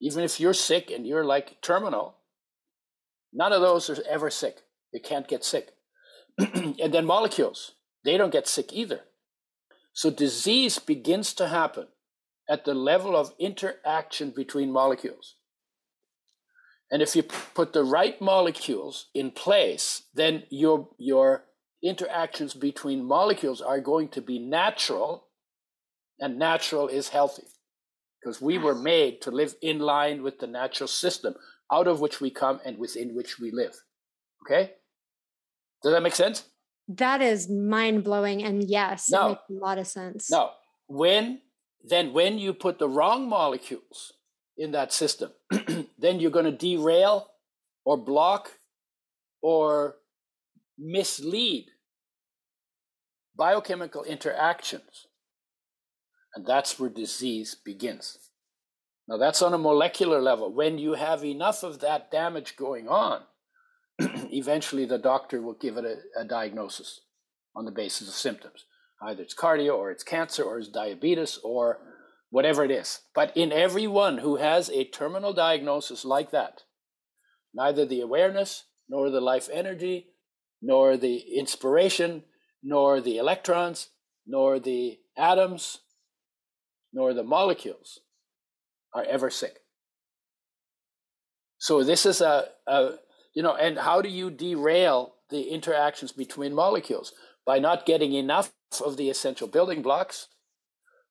[0.01, 2.17] Even if you're sick and you're like terminal,
[3.33, 4.59] none of those are ever sick.
[4.93, 5.73] They can't get sick.
[6.81, 7.73] and then molecules,
[8.05, 9.01] they don't get sick either.
[9.93, 11.89] So disease begins to happen
[12.49, 15.37] at the level of interaction between molecules.
[16.91, 21.45] And if you put the right molecules in place, then your, your
[21.83, 25.27] interactions between molecules are going to be natural,
[26.19, 27.47] and natural is healthy
[28.21, 31.35] because we were made to live in line with the natural system
[31.73, 33.75] out of which we come and within which we live.
[34.45, 34.73] Okay?
[35.83, 36.45] Does that make sense?
[36.89, 38.43] That is mind blowing.
[38.43, 40.31] And yes, no, it makes a lot of sense.
[40.31, 40.51] No.
[40.87, 41.41] when
[41.83, 44.13] then when you put the wrong molecules
[44.57, 45.31] in that system,
[45.99, 47.29] then you're going to derail
[47.85, 48.51] or block
[49.41, 49.97] or
[50.79, 51.67] mislead
[53.37, 55.07] biochemical interactions.
[56.35, 58.19] And that's where disease begins.
[59.09, 60.53] Now, that's on a molecular level.
[60.53, 63.23] When you have enough of that damage going on,
[64.33, 67.01] eventually the doctor will give it a, a, diagnosis
[67.55, 68.65] on the basis of symptoms.
[69.03, 71.79] Either it's cardio or it's cancer or it's diabetes or
[72.31, 73.01] whatever it is.
[73.15, 76.63] But in everyone who has a terminal diagnosis like that,
[77.55, 80.09] neither the awareness nor the life energy
[80.63, 82.25] nor the inspiration
[82.63, 83.89] nor the electrons
[84.27, 85.79] nor the atoms
[86.93, 88.01] nor the molecules
[88.95, 89.61] are ever sick.
[91.59, 92.95] So this is a, a
[93.35, 97.13] you know, and how do you derail the interactions between molecules?
[97.47, 98.53] By not getting enough
[98.85, 100.29] of the essential building blocks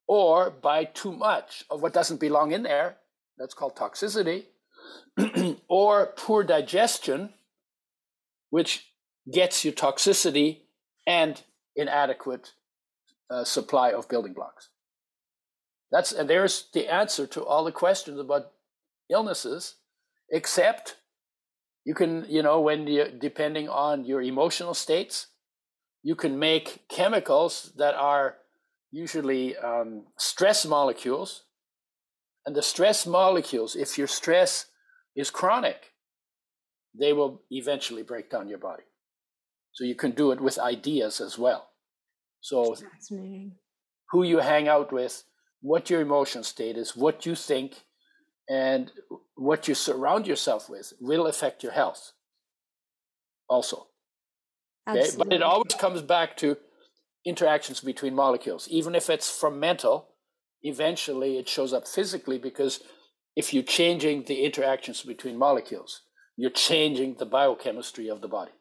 [0.07, 2.97] or by too much of what doesn't belong in there.
[3.38, 4.45] That's called toxicity.
[5.67, 7.34] or poor digestion,
[8.49, 8.91] which
[9.32, 10.59] gets you toxicity
[11.05, 11.41] and
[11.76, 12.53] inadequate
[13.30, 14.70] uh, supply of building blocks.
[15.91, 18.51] That's and there's the answer to all the questions about
[19.09, 19.76] illnesses,
[20.30, 20.95] except
[21.90, 25.16] you can, you know, when you depending on your emotional states,
[26.04, 28.36] you can make chemicals that are
[28.92, 31.46] usually um, stress molecules.
[32.46, 34.68] And the stress molecules, if your stress
[35.16, 35.80] is chronic,
[36.94, 38.88] they will eventually break down your body.
[39.72, 41.70] So you can do it with ideas as well.
[42.40, 42.76] So
[44.12, 45.24] who you hang out with,
[45.62, 47.82] what your emotional state is, what you think,
[48.48, 48.92] and
[49.40, 52.12] what you surround yourself with will affect your health
[53.48, 53.88] also.
[54.88, 55.08] Okay?
[55.18, 56.58] But it always comes back to
[57.26, 58.68] interactions between molecules.
[58.70, 60.10] Even if it's from mental,
[60.64, 62.82] eventually it shows up physically because
[63.36, 66.02] if you're changing the interactions between molecules,
[66.36, 68.52] you're changing the biochemistry of the body.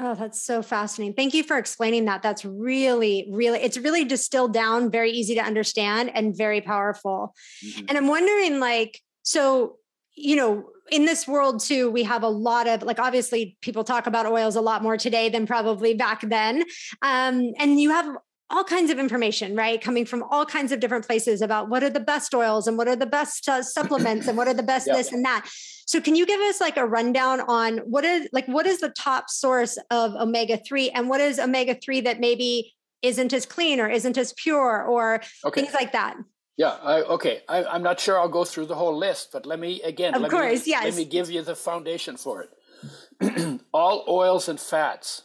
[0.00, 1.14] Oh, that's so fascinating.
[1.14, 2.22] Thank you for explaining that.
[2.22, 7.34] That's really, really, it's really distilled down, very easy to understand and very powerful.
[7.64, 7.86] Mm-hmm.
[7.88, 8.98] And I'm wondering, like,
[9.30, 9.76] so,
[10.16, 14.08] you know, in this world too, we have a lot of, like, obviously people talk
[14.08, 16.64] about oils a lot more today than probably back then.
[17.00, 18.16] Um, and you have
[18.50, 19.80] all kinds of information, right?
[19.80, 22.88] Coming from all kinds of different places about what are the best oils and what
[22.88, 24.96] are the best uh, supplements and what are the best yep.
[24.96, 25.48] this and that.
[25.86, 28.90] So can you give us like a rundown on what is like what is the
[28.90, 33.78] top source of omega 3 and what is omega 3 that maybe isn't as clean
[33.78, 35.60] or isn't as pure or okay.
[35.60, 36.16] things like that?
[36.60, 37.40] Yeah, I, okay.
[37.48, 40.14] I, am not sure I'll go through the whole list, but let me again.
[40.14, 40.84] Of let course, me, yes.
[40.84, 43.60] Let me give you the foundation for it.
[43.72, 45.22] All oils and fats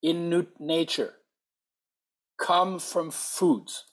[0.00, 1.14] in nature
[2.40, 3.86] come from foods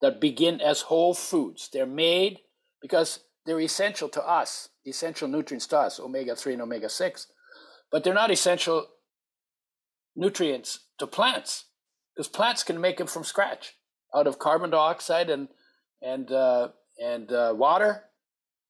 [0.00, 1.68] that begin as whole foods.
[1.70, 2.38] They're made
[2.80, 7.26] because they're essential to us, essential nutrients to us, omega 3 and omega 6,
[7.90, 8.86] but they're not essential
[10.16, 11.66] nutrients to plants
[12.16, 13.74] because plants can make them from scratch
[14.14, 15.48] out of carbon dioxide and
[16.00, 16.68] and uh,
[17.02, 18.04] and uh, water,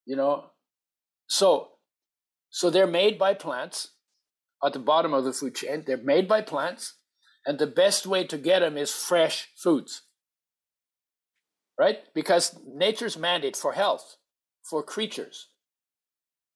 [0.05, 0.51] you know.
[1.27, 1.69] So
[2.51, 3.93] so they're made by plants
[4.65, 5.85] at the bottom of the food chain.
[5.87, 6.95] They're made by plants
[7.45, 10.03] and the best way to get them is fresh foods.
[11.79, 12.01] Right?
[12.15, 14.17] Because nature's mandate for health,
[14.63, 15.49] for creatures,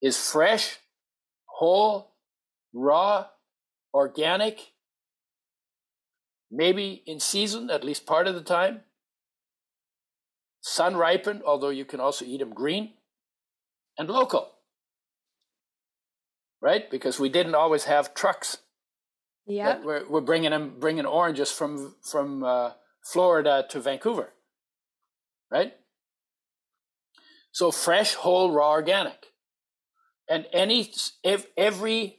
[0.01, 0.79] is fresh,
[1.47, 2.13] whole,
[2.73, 3.27] raw,
[3.93, 4.61] organic,
[6.51, 8.81] maybe in season at least part of the time,
[10.61, 12.95] sun ripened, although you can also eat them green,
[13.99, 14.53] and local.
[16.61, 16.91] Right?
[16.91, 18.59] Because we didn't always have trucks
[19.47, 22.73] yeah, we're we're bringing them bringing oranges from from uh,
[23.05, 24.33] Florida to Vancouver,
[25.53, 25.73] right?
[27.53, 29.27] So fresh, whole, raw, organic.
[30.29, 30.93] And any
[31.57, 32.19] every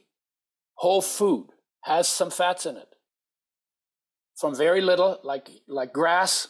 [0.76, 1.48] whole food
[1.82, 2.87] has some fats in it.
[4.38, 6.48] From very little, like like grass,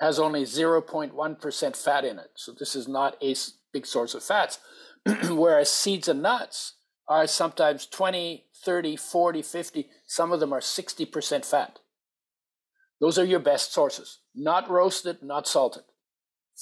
[0.00, 2.30] has only 0.1% fat in it.
[2.34, 3.34] So this is not a
[3.72, 4.58] big source of fats.
[5.28, 6.74] Whereas seeds and nuts
[7.08, 11.78] are sometimes 20, 30, 40, 50, some of them are 60% fat.
[13.00, 14.20] Those are your best sources.
[14.34, 15.84] Not roasted, not salted.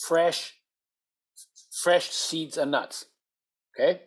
[0.07, 0.55] Fresh,
[1.82, 3.07] fresh seeds and nuts.
[3.74, 4.03] Okay?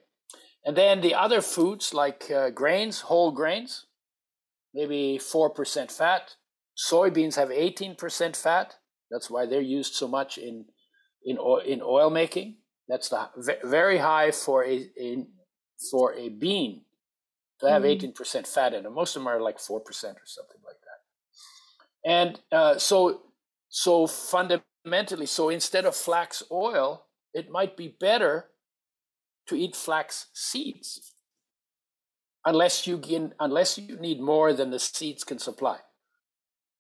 [0.66, 3.86] And then the other foods like uh, grains, whole grains,
[4.74, 6.36] maybe 4% fat.
[6.78, 8.76] Soybeans have 18% fat.
[9.10, 10.66] That's why they're used so much in,
[11.26, 12.58] in, oil, in oil making.
[12.88, 13.30] That's the,
[13.64, 15.26] very high for a, a
[15.90, 16.82] for a bean
[17.60, 18.14] to have mm.
[18.14, 18.92] 18% fat in it.
[18.92, 22.10] Most of them are like 4% or something like that.
[22.10, 23.22] And uh, so,
[23.70, 28.50] so fundamentally, so instead of flax oil, it might be better
[29.48, 31.14] to eat flax seeds
[32.46, 35.78] unless you get, unless you need more than the seeds can supply.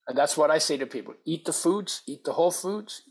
[0.07, 3.03] And that's what I say to people: eat the foods, eat the whole foods,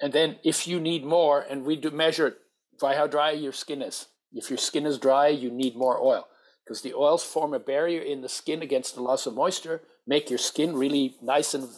[0.00, 2.36] and then if you need more, and we do measure it
[2.80, 4.06] by how dry your skin is.
[4.32, 6.28] If your skin is dry, you need more oil
[6.64, 10.28] because the oils form a barrier in the skin against the loss of moisture, make
[10.28, 11.68] your skin really nice and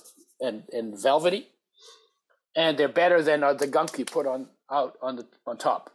[0.41, 1.49] and, and velvety,
[2.57, 5.91] and they're better than uh, the gunk you put on out on the on top.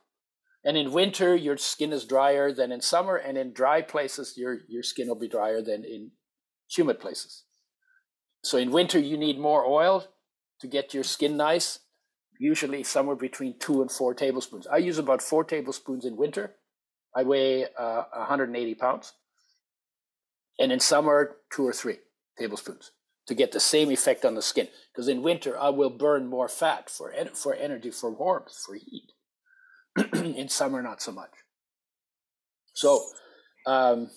[0.65, 4.59] And in winter, your skin is drier than in summer, and in dry places, your
[4.67, 6.11] your skin will be drier than in
[6.69, 7.43] humid places.
[8.43, 10.07] So in winter, you need more oil
[10.59, 11.79] to get your skin nice,
[12.39, 14.67] usually somewhere between two and four tablespoons.
[14.67, 16.55] I use about four tablespoons in winter.
[17.15, 19.13] I weigh uh, 180 pounds.
[20.59, 21.97] And in summer, two or three
[22.37, 22.91] tablespoons
[23.27, 24.67] to get the same effect on the skin.
[24.91, 29.12] Because in winter, I will burn more fat for, for energy, for warmth, for heat.
[30.13, 31.31] in summer, not so much.
[32.73, 33.05] So,
[33.65, 34.09] um,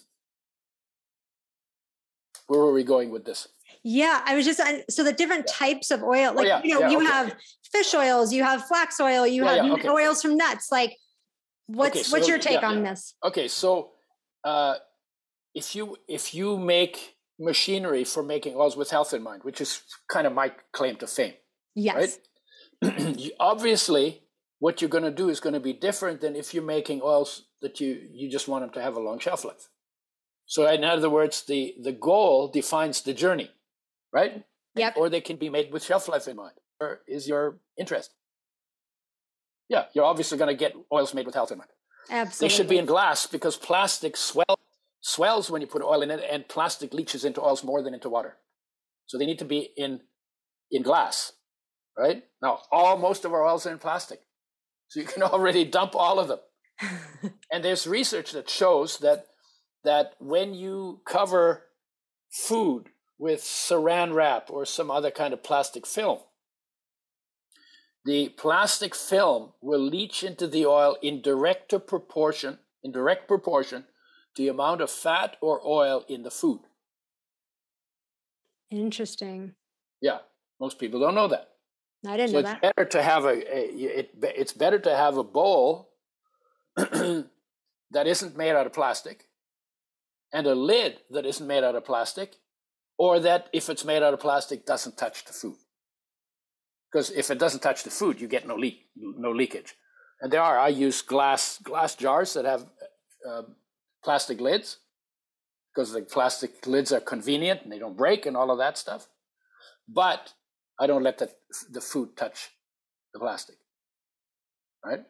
[2.46, 3.48] where were we going with this?
[3.82, 4.60] Yeah, I was just
[4.90, 5.66] so the different yeah.
[5.66, 7.06] types of oil, like oh, yeah, you know, yeah, you okay.
[7.06, 7.36] have
[7.70, 9.88] fish oils, you have flax oil, you have okay.
[9.88, 10.72] oils from nuts.
[10.72, 10.96] Like,
[11.66, 13.14] what's okay, so, what's your take on this?
[13.24, 13.90] Okay, so
[14.44, 14.76] uh,
[15.54, 19.82] if you if you make machinery for making oils with health in mind, which is
[20.08, 21.34] kind of my claim to fame,
[21.74, 22.18] yes,
[22.82, 23.30] right?
[23.38, 24.22] obviously,
[24.59, 27.46] what you're going to do is going to be different than if you're making oils
[27.62, 29.68] that you you just want them to have a long shelf life.
[30.46, 33.50] So, in other words, the the goal defines the journey
[34.16, 34.44] right?
[34.76, 34.96] Yep.
[34.96, 36.54] Or they can be made with shelf life in mind.
[36.80, 38.14] Or is your interest?
[39.68, 41.70] Yeah, you're obviously going to get oils made with health in mind.
[42.11, 42.48] Absolutely.
[42.48, 44.59] They should be in glass because plastic swell,
[45.00, 48.09] swells when you put oil in it, and plastic leaches into oils more than into
[48.09, 48.36] water.
[49.07, 50.00] So they need to be in
[50.70, 51.32] in glass,
[51.96, 52.24] right?
[52.42, 54.20] Now, all most of our oils are in plastic,
[54.89, 56.41] so you can already dump all of them.
[57.53, 59.26] and there's research that shows that
[59.84, 61.66] that when you cover
[62.30, 66.18] food with saran wrap or some other kind of plastic film.
[68.05, 73.84] The plastic film will leach into the oil in direct proportion, in direct proportion
[74.34, 76.61] to the amount of fat or oil in the food.
[78.70, 79.55] Interesting.
[80.01, 80.18] Yeah,
[80.61, 81.49] most people don't know that.
[82.07, 82.62] I didn't so know it's that.
[82.62, 83.66] better to have a, a
[83.99, 85.90] it, it's better to have a bowl
[86.76, 87.26] that
[88.07, 89.24] isn't made out of plastic
[90.32, 92.36] and a lid that isn't made out of plastic
[92.99, 95.57] or that if it's made out of plastic doesn't touch the food.
[96.90, 99.74] Because if it doesn't touch the food you get no leak no leakage.
[100.20, 102.66] And there are i use glass glass jars that have
[103.28, 103.42] uh,
[104.05, 104.78] plastic lids
[105.74, 109.09] because the plastic lids are convenient and they don't break and all of that stuff.
[109.88, 110.32] But
[110.80, 111.30] i don't let the,
[111.70, 112.50] the food touch
[113.12, 113.56] the plastic
[114.84, 115.04] right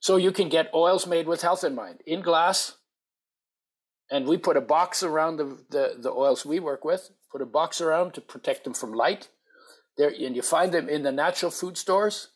[0.00, 2.76] so you can get oils made with health in mind in glass
[4.10, 7.46] and we put a box around the, the, the oils we work with put a
[7.46, 9.28] box around to protect them from light.
[9.96, 12.28] There, and you find them in the natural food stores,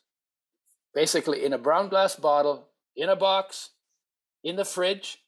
[0.93, 3.71] basically in a brown glass bottle, in a box,
[4.43, 5.19] in the fridge,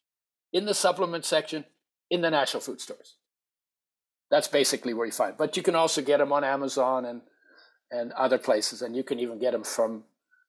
[0.53, 1.65] in the supplement section,
[2.09, 3.15] in the natural food stores.
[4.29, 5.35] That's basically where you find.
[5.37, 7.21] But you can also get them on Amazon and
[7.91, 10.03] and other places, and you can even get them from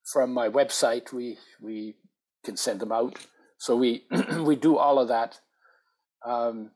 [0.04, 1.12] from my website.
[1.12, 1.96] We we
[2.44, 3.26] can send them out.
[3.58, 4.06] So we
[4.38, 5.40] we do all of that.
[6.26, 6.70] Um,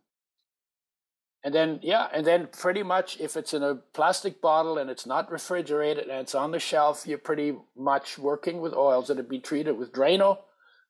[1.45, 5.07] and then, yeah, and then pretty much if it's in a plastic bottle and it's
[5.07, 9.29] not refrigerated and it's on the shelf, you're pretty much working with oils that have
[9.29, 10.39] been treated with Drano,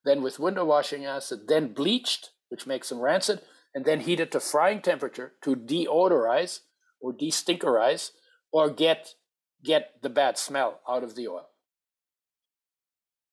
[0.04, 3.40] then with window washing acid, then bleached, which makes them rancid,
[3.74, 6.60] and then heated to frying temperature to deodorize
[7.00, 8.10] or de-stinkerize
[8.52, 9.14] or get
[9.64, 11.48] get the bad smell out of the oil.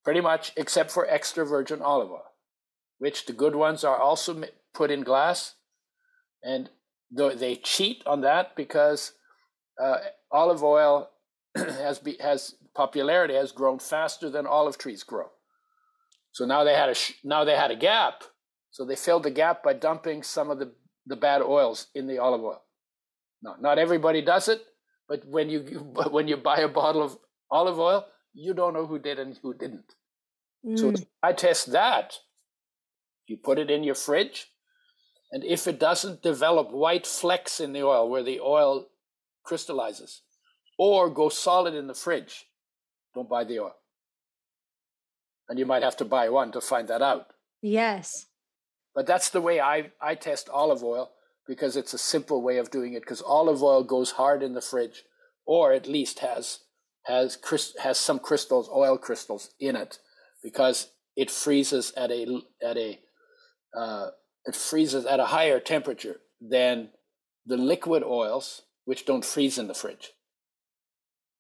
[0.03, 2.32] pretty much, except for extra virgin olive oil,
[2.97, 5.55] which the good ones are also put in glass.
[6.41, 6.69] And
[7.11, 9.13] they cheat on that because
[9.82, 9.97] uh,
[10.32, 11.09] olive oil
[11.55, 15.30] has be, has popularity has grown faster than olive trees grow.
[16.32, 18.23] So now they had a now they had a gap.
[18.71, 20.71] So they filled the gap by dumping some of the,
[21.05, 22.61] the bad oils in the olive oil.
[23.41, 24.61] No, not everybody does it,
[25.10, 25.60] but when you
[26.12, 27.18] when you buy a bottle of
[27.51, 29.95] olive oil, you don't know who did and who didn't.
[30.66, 30.80] Mm.
[30.80, 32.14] So I test that.
[33.28, 34.47] You put it in your fridge,
[35.32, 38.88] and if it doesn't develop white flecks in the oil where the oil
[39.43, 40.22] crystallizes
[40.78, 42.45] or go solid in the fridge,
[43.14, 43.76] don't buy the oil.
[45.47, 47.28] And you might have to buy one to find that out.
[47.62, 48.28] Yes.
[48.95, 51.12] But that's the way I, I test olive oil
[51.49, 54.61] because it's a simple way of doing it because olive oil goes hard in the
[54.61, 55.03] fridge
[55.45, 56.59] or at least has
[57.07, 57.37] has
[57.81, 59.99] has some crystals oil crystals in it
[60.43, 62.99] because it freezes at a at a
[63.75, 64.07] uh,
[64.45, 66.89] it freezes at a higher temperature than
[67.45, 70.11] the liquid oils, which don't freeze in the fridge.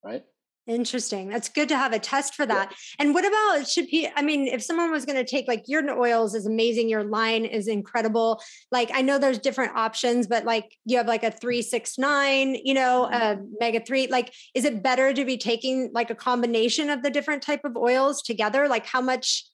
[0.03, 0.25] Right?
[0.67, 1.29] Interesting.
[1.29, 2.69] That's good to have a test for that.
[2.69, 2.77] Yeah.
[2.99, 4.07] And what about should be?
[4.15, 7.43] I mean, if someone was going to take like your oils is amazing, your line
[7.43, 8.39] is incredible.
[8.71, 12.55] Like I know there's different options, but like you have like a three six nine,
[12.63, 13.41] you know, mm-hmm.
[13.41, 14.05] a mega three.
[14.07, 17.75] Like, is it better to be taking like a combination of the different type of
[17.75, 18.67] oils together?
[18.67, 19.45] Like how much?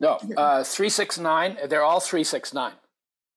[0.00, 1.58] No, uh, three six nine.
[1.68, 2.74] They're all three six nine.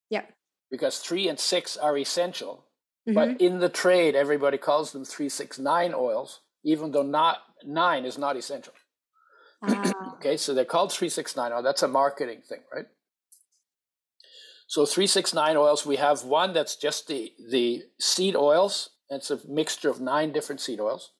[0.09, 0.23] Yeah.
[0.71, 2.67] Because three and six are essential,
[3.05, 3.15] mm-hmm.
[3.15, 8.03] but in the trade, everybody calls them three six nine oils even though not nine
[8.03, 8.73] is not essential.
[9.61, 9.93] Ah.
[10.15, 11.63] okay, so they're called 369 oil.
[11.63, 12.85] That's a marketing thing, right?
[14.67, 18.89] So 369 oils, we have one that's just the, the seed oils.
[19.09, 21.11] It's a mixture of nine different seed oils.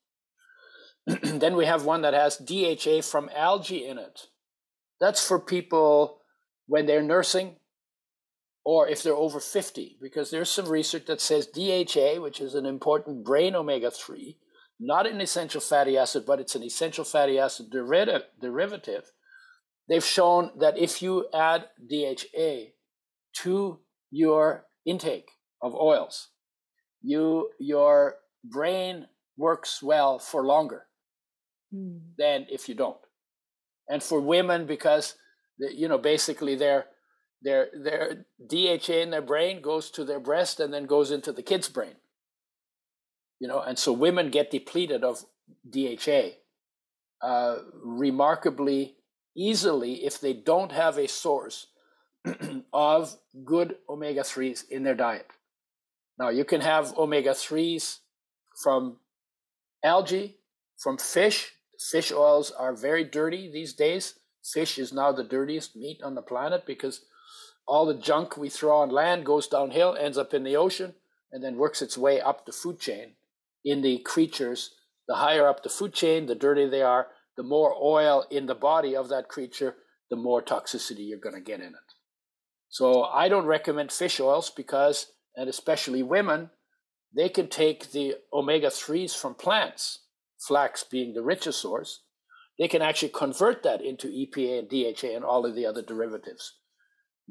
[1.05, 4.21] then we have one that has DHA from algae in it.
[4.99, 6.21] That's for people
[6.65, 7.57] when they're nursing
[8.65, 12.65] or if they're over 50, because there's some research that says DHA, which is an
[12.65, 14.37] important brain omega 3,
[14.79, 19.11] not an essential fatty acid, but it's an essential fatty acid derivative.
[19.87, 22.71] They've shown that if you add DHA
[23.43, 23.79] to
[24.11, 25.29] your intake
[25.61, 26.29] of oils,
[27.01, 29.07] you your brain
[29.37, 30.87] works well for longer
[31.73, 31.99] mm.
[32.17, 32.97] than if you don't.
[33.87, 35.15] And for women, because
[35.57, 36.87] you know basically their
[37.41, 41.43] their their DHA in their brain goes to their breast and then goes into the
[41.43, 41.95] kid's brain
[43.39, 45.25] you know, and so women get depleted of
[45.69, 46.37] DHA
[47.21, 48.95] uh, remarkably
[49.35, 51.67] easily if they don't have a source
[52.73, 55.27] of good omega 3s in their diet.
[56.17, 57.99] Now, you can have omega 3s
[58.63, 58.97] from
[59.83, 60.37] algae,
[60.77, 61.51] from fish.
[61.77, 64.15] Fish oils are very dirty these days.
[64.43, 67.01] Fish is now the dirtiest meat on the planet because
[67.67, 70.93] all the junk we throw on land goes downhill, ends up in the ocean,
[71.31, 73.15] and then works its way up the food chain
[73.65, 74.71] in the creatures,
[75.07, 78.55] the higher up the food chain, the dirtier they are, the more oil in the
[78.55, 79.75] body of that creature,
[80.09, 81.93] the more toxicity you're going to get in it.
[82.69, 86.51] So I don't recommend fish oils because, and especially women,
[87.15, 89.99] they can take the omega 3s from plants,
[90.39, 92.01] flax being the richest source.
[92.59, 96.53] They can actually convert that into EPA and DHA and all of the other derivatives,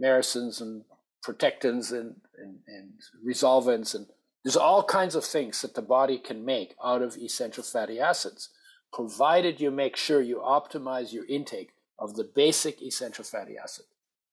[0.03, 0.85] maresins and
[1.25, 2.93] protectins and, and, and
[3.27, 4.07] resolvins and
[4.45, 8.51] there's all kinds of things that the body can make out of essential fatty acids,
[8.93, 13.87] provided you make sure you optimize your intake of the basic essential fatty acid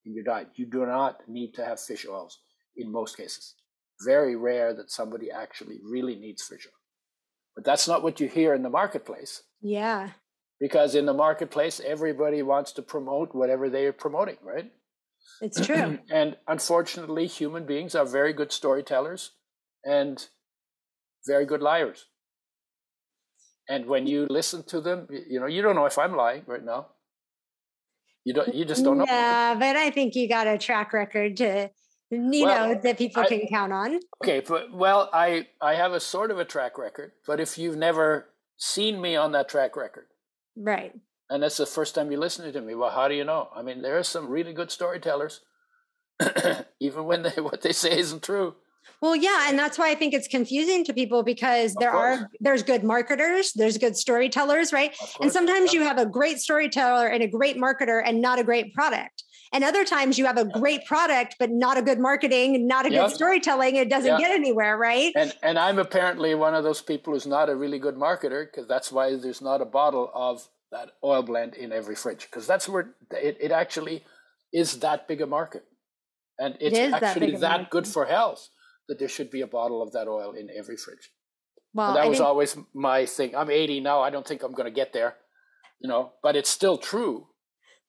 [0.06, 0.50] in your diet.
[0.56, 2.40] You do not need to have fish oils
[2.76, 3.56] in most cases.
[4.06, 6.74] Very rare that somebody actually really needs fish oil.
[7.56, 9.44] But that's not what you hear in the marketplace.
[9.62, 10.10] Yeah.
[10.60, 14.72] Because in the marketplace, everybody wants to promote whatever they are promoting, right?
[15.42, 16.00] It's true.
[16.12, 19.32] and unfortunately, human beings are very good storytellers
[19.84, 20.28] and
[21.26, 22.06] very good liars.
[23.70, 26.64] And when you listen to them, you know, you don't know if I'm lying right
[26.64, 26.88] now.
[28.24, 28.54] You don't.
[28.54, 29.06] You just don't know.
[29.08, 31.70] Yeah, but I think you got a track record to,
[32.12, 34.00] you well, know, that people I, can count on.
[34.24, 37.78] Okay, but well, I I have a sort of a track record, but if you've
[37.78, 40.06] never seen me on that track record,
[40.56, 40.94] right,
[41.32, 43.50] and that's the first time you're listening to me, well, how do you know?
[43.56, 45.42] I mean, there are some really good storytellers,
[46.80, 48.56] even when they what they say isn't true.
[49.02, 52.62] Well, yeah, and that's why I think it's confusing to people because there are there's
[52.62, 54.96] good marketers, there's good storytellers, right?
[55.20, 55.80] And sometimes yeah.
[55.80, 59.24] you have a great storyteller and a great marketer and not a great product.
[59.54, 62.90] And other times you have a great product but not a good marketing, not a
[62.90, 65.12] good storytelling, it doesn't get anywhere, right?
[65.16, 68.68] And and I'm apparently one of those people who's not a really good marketer because
[68.68, 72.70] that's why there's not a bottle of that oil blend in every fridge because that's
[72.70, 74.06] where it, it actually
[74.54, 75.66] is that big a market.
[76.38, 78.50] And it's It actually of a that, good for health
[78.92, 81.14] that there should be a bottle of that oil in every fridge.
[81.74, 83.34] Well, and that I was always my thing.
[83.34, 84.02] I'm 80 now.
[84.02, 85.16] I don't think I'm going to get there,
[85.80, 87.28] you know, but it's still true.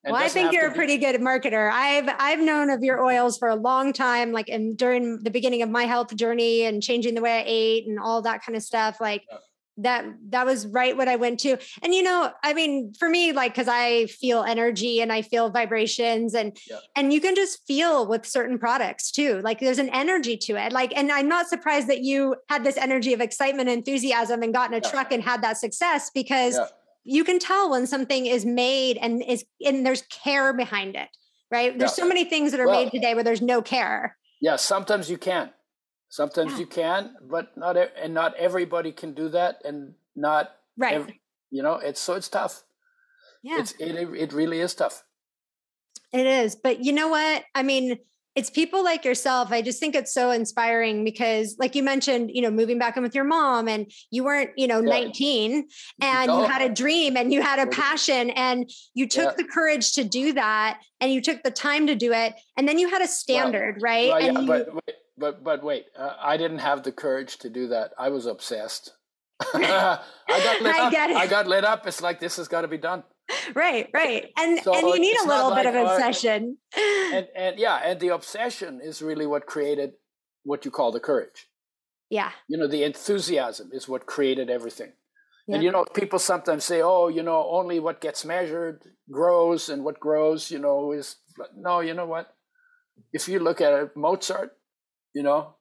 [0.05, 1.69] Well, I think you're a be- pretty good marketer.
[1.69, 5.61] I've I've known of your oils for a long time, like and during the beginning
[5.61, 8.63] of my health journey and changing the way I ate and all that kind of
[8.63, 9.01] stuff.
[9.01, 9.37] Like Yeah.
[9.77, 11.57] That that was right what I went to.
[11.81, 15.49] And you know, I mean, for me, like because I feel energy and I feel
[15.49, 16.77] vibrations and Yeah.
[16.95, 19.41] and you can just feel with certain products too.
[19.41, 20.71] Like there's an energy to it.
[20.71, 24.53] Like, and I'm not surprised that you had this energy of excitement, and enthusiasm, and
[24.53, 24.91] got in a Yeah.
[24.91, 26.67] truck and had that success because Yeah.
[27.03, 31.09] you can tell when something is made and is and there's care behind it
[31.51, 34.55] right there's so many things that are Well- made today where there's no care Yeah,
[34.57, 35.51] sometimes you can.
[36.13, 36.59] Sometimes Yeah.
[36.59, 41.09] you can, but not and not everybody can do that and not right ev-
[41.49, 42.63] you know, it's so it's tough.
[43.41, 43.93] yeah It's it
[44.23, 45.03] it really is tough.
[46.21, 47.85] it is but you know what i mean
[48.39, 52.41] it's people like yourself i just think it's so inspiring because like you mentioned you
[52.43, 53.81] know moving back in with your mom and
[54.15, 54.99] you weren't you know Yeah.
[54.99, 55.67] 19
[56.01, 59.37] and you had a dream and you had a passion and you took Yeah.
[59.41, 62.77] the courage to do that and you took the time to do it and then
[62.81, 66.15] you had a standard right Well, and yeah, you, but wait, but but wait, uh,
[66.21, 67.91] I didn't have the courage to do that.
[67.97, 68.91] I was obsessed.
[69.53, 70.91] I got lit I up.
[70.91, 71.17] get it.
[71.17, 71.85] I got lit up.
[71.87, 73.03] It's like this has got to be done.
[73.55, 77.57] right right and So and you need a little bit like, of obsession And and
[77.57, 79.93] yeah, and the obsession is really what created
[80.43, 81.47] what you call the courage.
[82.09, 84.91] yeah You know, the enthusiasm is what created everything.
[85.47, 88.77] And you know, people sometimes say, "Oh, you know, only what gets measured
[89.11, 91.17] grows, and what grows, you know, is
[91.55, 92.33] no." You know what?
[93.11, 94.51] If you look at it, Mozart,
[95.13, 95.55] you know,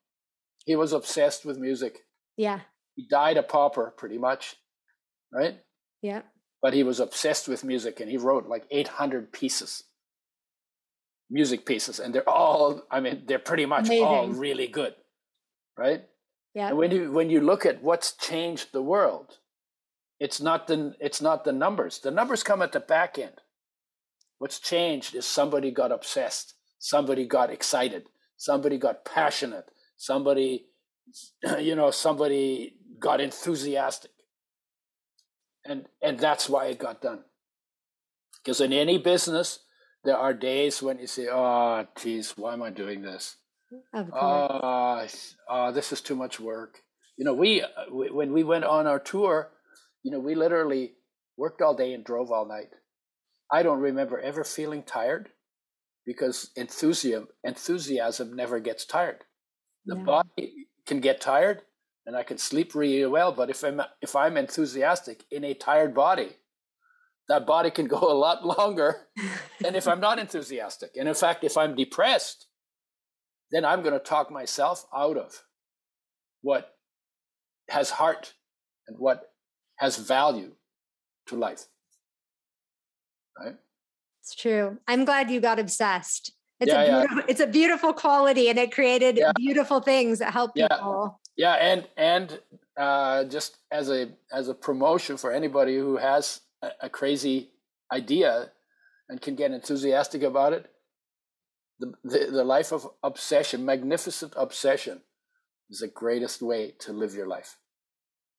[0.64, 2.00] he was obsessed with music.
[2.36, 2.61] yeah
[2.96, 4.57] He died a pauper, pretty much,
[5.32, 5.59] right?
[6.03, 6.22] yeah
[6.62, 9.84] But he was obsessed with music, and he wrote like 800 pieces,
[11.30, 12.82] music pieces, and they're all.
[12.90, 14.94] I mean, they're pretty much all really good,
[15.76, 16.03] right?
[16.55, 19.38] yeah And when you when you look at what's changed the world,
[20.20, 21.98] it's not the it's not the numbers.
[22.00, 23.38] The numbers come at the back end.
[24.38, 28.05] What's changed is somebody got obsessed, somebody got excited,
[28.43, 29.66] somebody got passionate,
[29.97, 30.66] somebody
[31.61, 34.11] you know, somebody got enthusiastic.
[35.64, 37.20] And and that's why it got done.
[38.43, 39.61] Because in any business,
[40.03, 43.36] there are days when you say, "Oh, geez, why am I doing this?"
[43.95, 45.07] uh,
[45.49, 46.82] uh, this is too much work.
[47.16, 49.53] You know, we, we when we went on our tour,
[50.03, 50.95] you know, we literally
[51.36, 52.70] worked all day and drove all night.
[53.53, 55.28] I don't remember ever feeling tired
[56.05, 59.24] because enthusiasm enthusiasm never gets tired.
[59.86, 60.05] The Yeah.
[60.05, 61.62] body can get tired,
[62.07, 63.32] and I can sleep really well.
[63.32, 66.36] But if I'm if I'm enthusiastic in a tired body,
[67.28, 69.09] that body can go a lot longer
[69.61, 70.96] than if I'm not enthusiastic.
[70.96, 72.46] And in fact, if I'm depressed,
[73.50, 75.44] then I'm going to talk myself out of
[76.42, 76.76] what
[77.68, 78.34] has heart
[78.88, 79.32] and what
[79.76, 80.53] has value
[81.26, 81.66] to life.
[83.38, 83.57] Right?
[84.23, 84.79] It's true.
[84.87, 86.33] I'm glad you got obsessed.
[86.61, 86.99] It's Yeah, a yeah.
[87.01, 89.33] beautiful, it's a beautiful quality and it created Yeah.
[89.35, 90.68] beautiful things that help Yeah.
[90.68, 91.20] people.
[91.37, 92.41] Yeah, and and
[92.77, 97.51] uh, just as a as a promotion for anybody who has a, a crazy
[97.93, 98.53] idea
[99.09, 100.70] and can get enthusiastic about it,
[101.81, 105.03] the, the the life of obsession, magnificent obsession,
[105.68, 107.59] is the greatest way to live your life.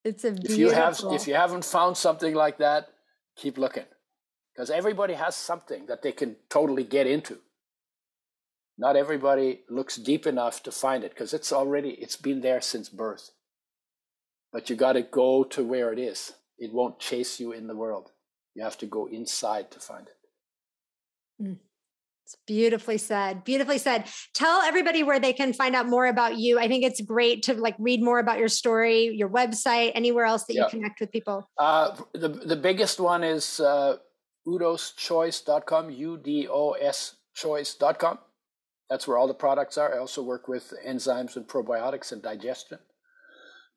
[0.06, 0.60] It's a if beautiful.
[0.60, 2.88] you have if you haven't found something like that
[3.36, 3.86] keep looking
[4.54, 7.40] because everybody has something that they can totally get into
[8.78, 12.90] not everybody looks deep enough to find it because it's already it's been there since
[12.90, 13.32] birth
[14.52, 17.76] but you got to go to where it is it won't chase you in the
[17.76, 18.12] world
[18.56, 21.58] you have to go inside to find it
[22.26, 23.44] It's beautifully said.
[23.44, 24.06] Beautifully said.
[24.34, 26.58] Tell everybody where they can find out more about you.
[26.58, 30.46] I think it's great to like read more about your story, your website, anywhere else
[30.46, 30.64] that Yeah.
[30.64, 31.50] you connect with people.
[31.58, 33.98] Uh, the the biggest one is uh,
[34.48, 38.20] udoschoice.com, U D O S choice.com.
[38.90, 39.94] That's where all the products are.
[39.94, 42.80] I also work with enzymes and probiotics and digestion.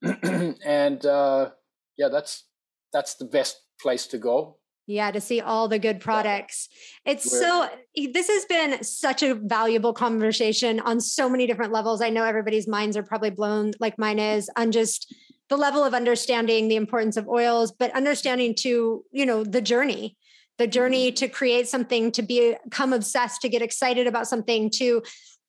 [0.64, 1.51] and uh,
[1.97, 2.45] yeah, that's
[2.93, 4.59] that's the best place to go.
[4.89, 6.69] Yeah, to see all the good products.
[7.05, 7.69] It's Where- so,
[8.12, 12.01] this has been such a valuable conversation on so many different levels.
[12.01, 15.12] I know everybody's minds are probably blown, like mine is, on just
[15.49, 20.17] the level of understanding the importance of oils, but understanding to, you know, the journey,
[20.59, 25.03] the journey to create something, to be, become obsessed, to get excited about something, to,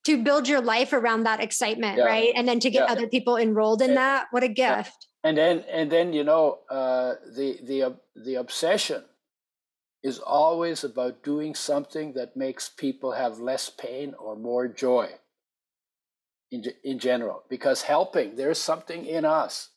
[0.05, 2.05] to build your life around that excitement, Yeah.
[2.05, 2.31] right?
[2.35, 2.91] And then to get Yeah.
[2.91, 4.27] other people enrolled in And- that.
[4.31, 5.07] What a gift.
[5.23, 9.03] And then and then you know uh, the the ob- the obsession
[10.03, 15.09] is always about doing something that makes people have less pain or more joy
[16.51, 17.43] in, in general.
[17.49, 19.71] Because helping, there's something in us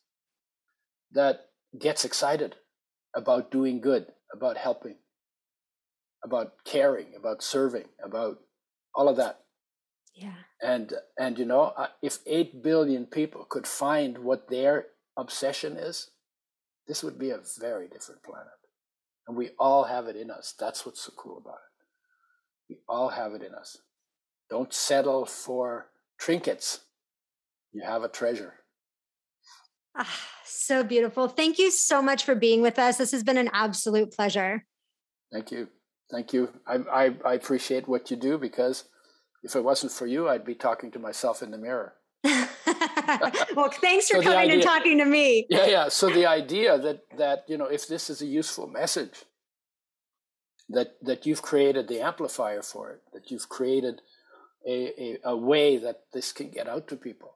[1.11, 2.55] that gets excited
[3.13, 4.95] about doing good, about helping,
[6.23, 8.39] about caring, about serving, about
[8.93, 9.39] all of that.
[10.13, 10.33] Yeah.
[10.61, 16.11] And and you know, uh, if 8 billion people could find what their obsession is,
[16.87, 18.47] this would be a very different planet.
[19.27, 20.53] And we all have it in us.
[20.59, 21.85] That's what's so cool about it.
[22.69, 23.77] We all have it in us.
[24.49, 25.87] Don't settle for
[26.19, 26.81] trinkets.
[27.71, 28.55] You have a treasure.
[29.95, 31.27] Ah, so beautiful.
[31.27, 32.97] Thank you so much for being with us.
[32.97, 34.65] This has been an absolute pleasure.
[35.31, 35.69] Thank you.
[36.11, 36.49] Thank you.
[36.67, 38.85] I, I, I appreciate what you do because
[39.43, 41.93] if it wasn't for you, I'd be talking to myself in the mirror.
[42.23, 45.47] well, thanks for so coming idea, and talking to me.
[45.49, 45.89] Yeah, yeah.
[45.89, 49.23] So the idea that that you know, if this is a useful message,
[50.69, 54.01] that that you've created the amplifier for it, that you've created
[54.67, 57.35] a, a, a way that this can get out to people.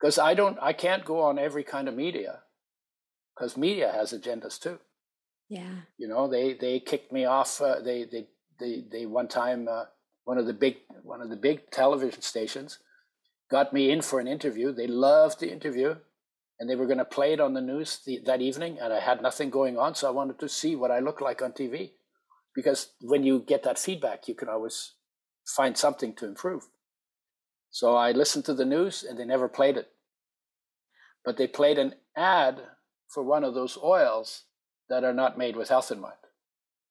[0.00, 2.40] Because I don't, I can't go on every kind of media,
[3.34, 4.78] because media has agendas too.
[5.48, 5.82] Yeah.
[5.98, 7.60] You know, they they kicked me off.
[7.60, 8.28] Uh, they they
[8.58, 9.84] they they one time uh,
[10.24, 12.78] one of the big one of the big television stations
[13.50, 14.72] got me in for an interview.
[14.72, 15.96] They loved the interview,
[16.58, 18.78] and they were going to play it on the news that evening.
[18.80, 21.42] And I had nothing going on, so I wanted to see what I look like
[21.42, 21.90] on TV,
[22.54, 24.92] because when you get that feedback, you can always
[25.46, 26.64] find something to improve.
[27.70, 29.90] So I listened to the news, and they never played it,
[31.24, 32.62] but they played an ad
[33.08, 34.44] for one of those oils
[34.88, 36.14] that are not made with health in mind.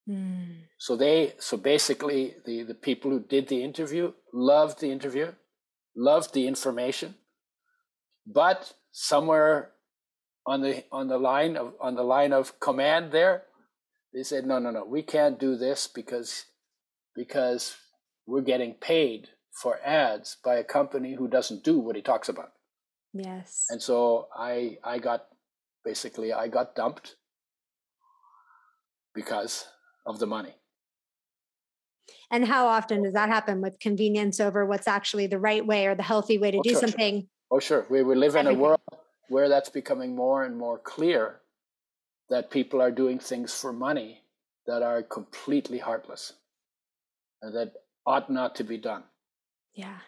[0.09, 0.63] Mm.
[0.77, 5.31] So they so basically the the people who did the interview loved the interview
[5.95, 7.15] loved the information,
[8.25, 9.71] but somewhere
[10.45, 13.43] on the on the line of on the line of command there,
[14.13, 16.45] they said, no, no, no, we can't do this because
[17.15, 17.77] because
[18.25, 19.29] we're getting paid
[19.61, 22.51] for ads by a company who doesn't do what he talks about.
[23.13, 23.67] Yes.
[23.69, 25.27] And so I I got
[25.85, 27.15] basically I got dumped
[29.13, 29.67] because
[30.05, 30.55] of the money.
[32.31, 35.95] And how often does that happen with convenience over what's actually the right way or
[35.95, 37.21] the healthy way to oh, do sure, something?
[37.21, 37.27] Sure.
[37.51, 37.85] Oh, sure.
[37.89, 38.81] We, we live in a world
[39.29, 41.41] where that's becoming more and more clear
[42.29, 44.21] that people are doing things for money
[44.65, 46.33] that are completely heartless
[47.41, 47.73] and that
[48.05, 49.03] ought not to be done.
[49.73, 49.99] Yeah.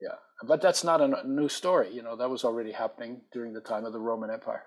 [0.00, 0.16] Yeah.
[0.44, 1.94] But that's not a new story.
[1.94, 4.64] You know, that was already happening during the time of the Roman Empire.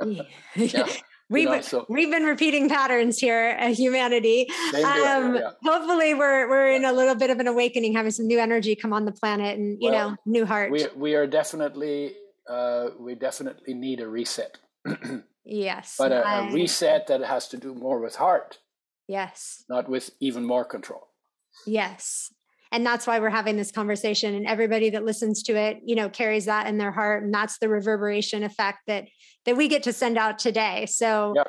[0.56, 0.86] yeah.
[1.30, 1.86] We've, know, so.
[1.88, 4.48] we've been repeating patterns here at humanity.
[4.74, 5.50] Um, yeah.
[5.62, 8.92] Hopefully, we're we're in a little bit of an awakening, having some new energy come
[8.92, 10.72] on the planet, and you well, know, new heart.
[10.72, 12.14] We we are definitely
[12.48, 14.58] uh, we definitely need a reset.
[15.44, 18.58] yes, but a, I, a reset that has to do more with heart.
[19.06, 21.08] Yes, not with even more control.
[21.64, 22.32] Yes,
[22.72, 26.08] and that's why we're having this conversation and everybody that listens to it you know
[26.08, 29.06] carries that in their heart and that's the reverberation effect that
[29.46, 31.48] that we get to send out today so yep.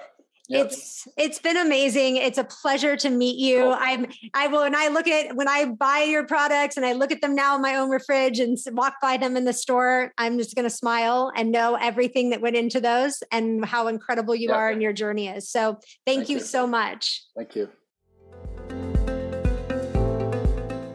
[0.52, 0.66] Yep.
[0.66, 2.18] It's it's been amazing.
[2.18, 3.62] It's a pleasure to meet you.
[3.62, 3.78] Cool.
[3.80, 7.10] I'm I will when I look at when I buy your products and I look
[7.14, 10.38] at them now in my own fridge and walk by them in the store, I'm
[10.38, 14.50] just going to smile and know everything that went into those and how incredible you
[14.50, 14.58] yep.
[14.58, 15.50] are and your journey is.
[15.50, 17.24] So thank, thank you, you so much.
[17.38, 17.70] Thank you.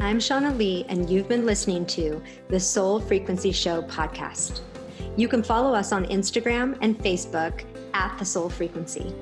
[0.06, 4.60] I'm Shauna Lee, and you've been listening to the Soul Frequency Show podcast.
[5.16, 9.12] You can follow us on Instagram and Facebook at The Soul Frequency.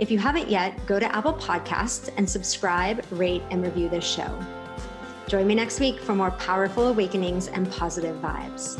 [0.00, 4.44] If you haven't yet, go to Apple Podcasts and subscribe, rate, and review this show.
[5.28, 8.76] Join me next week for more powerful awakenings and positive vibes.